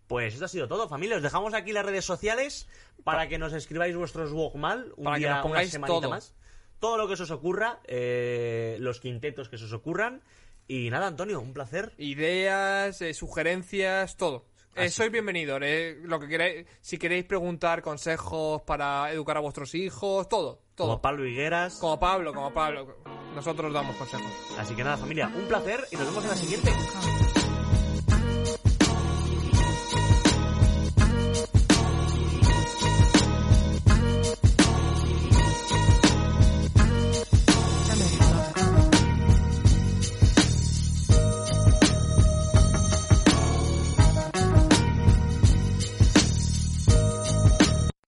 [0.08, 1.18] Pues esto ha sido todo, familia.
[1.18, 2.68] Os dejamos aquí las redes sociales
[3.04, 6.10] para que nos escribáis vuestros mal un Para que día, nos pongáis una semanita todo.
[6.10, 6.36] más.
[6.80, 10.22] Todo lo que se os ocurra, eh, los quintetos que se os ocurran.
[10.72, 11.94] Y nada, Antonio, un placer.
[11.98, 14.46] Ideas, eh, sugerencias, todo.
[14.76, 15.60] Eh, sois bienvenidos.
[15.64, 20.90] eh, lo que queráis, si queréis preguntar consejos para educar a vuestros hijos, todo, todo.
[20.90, 21.80] Como Pablo Higueras.
[21.80, 22.98] Como Pablo, como Pablo.
[23.34, 24.32] Nosotros damos consejos.
[24.60, 26.72] Así que nada, familia, un placer y nos vemos en la siguiente.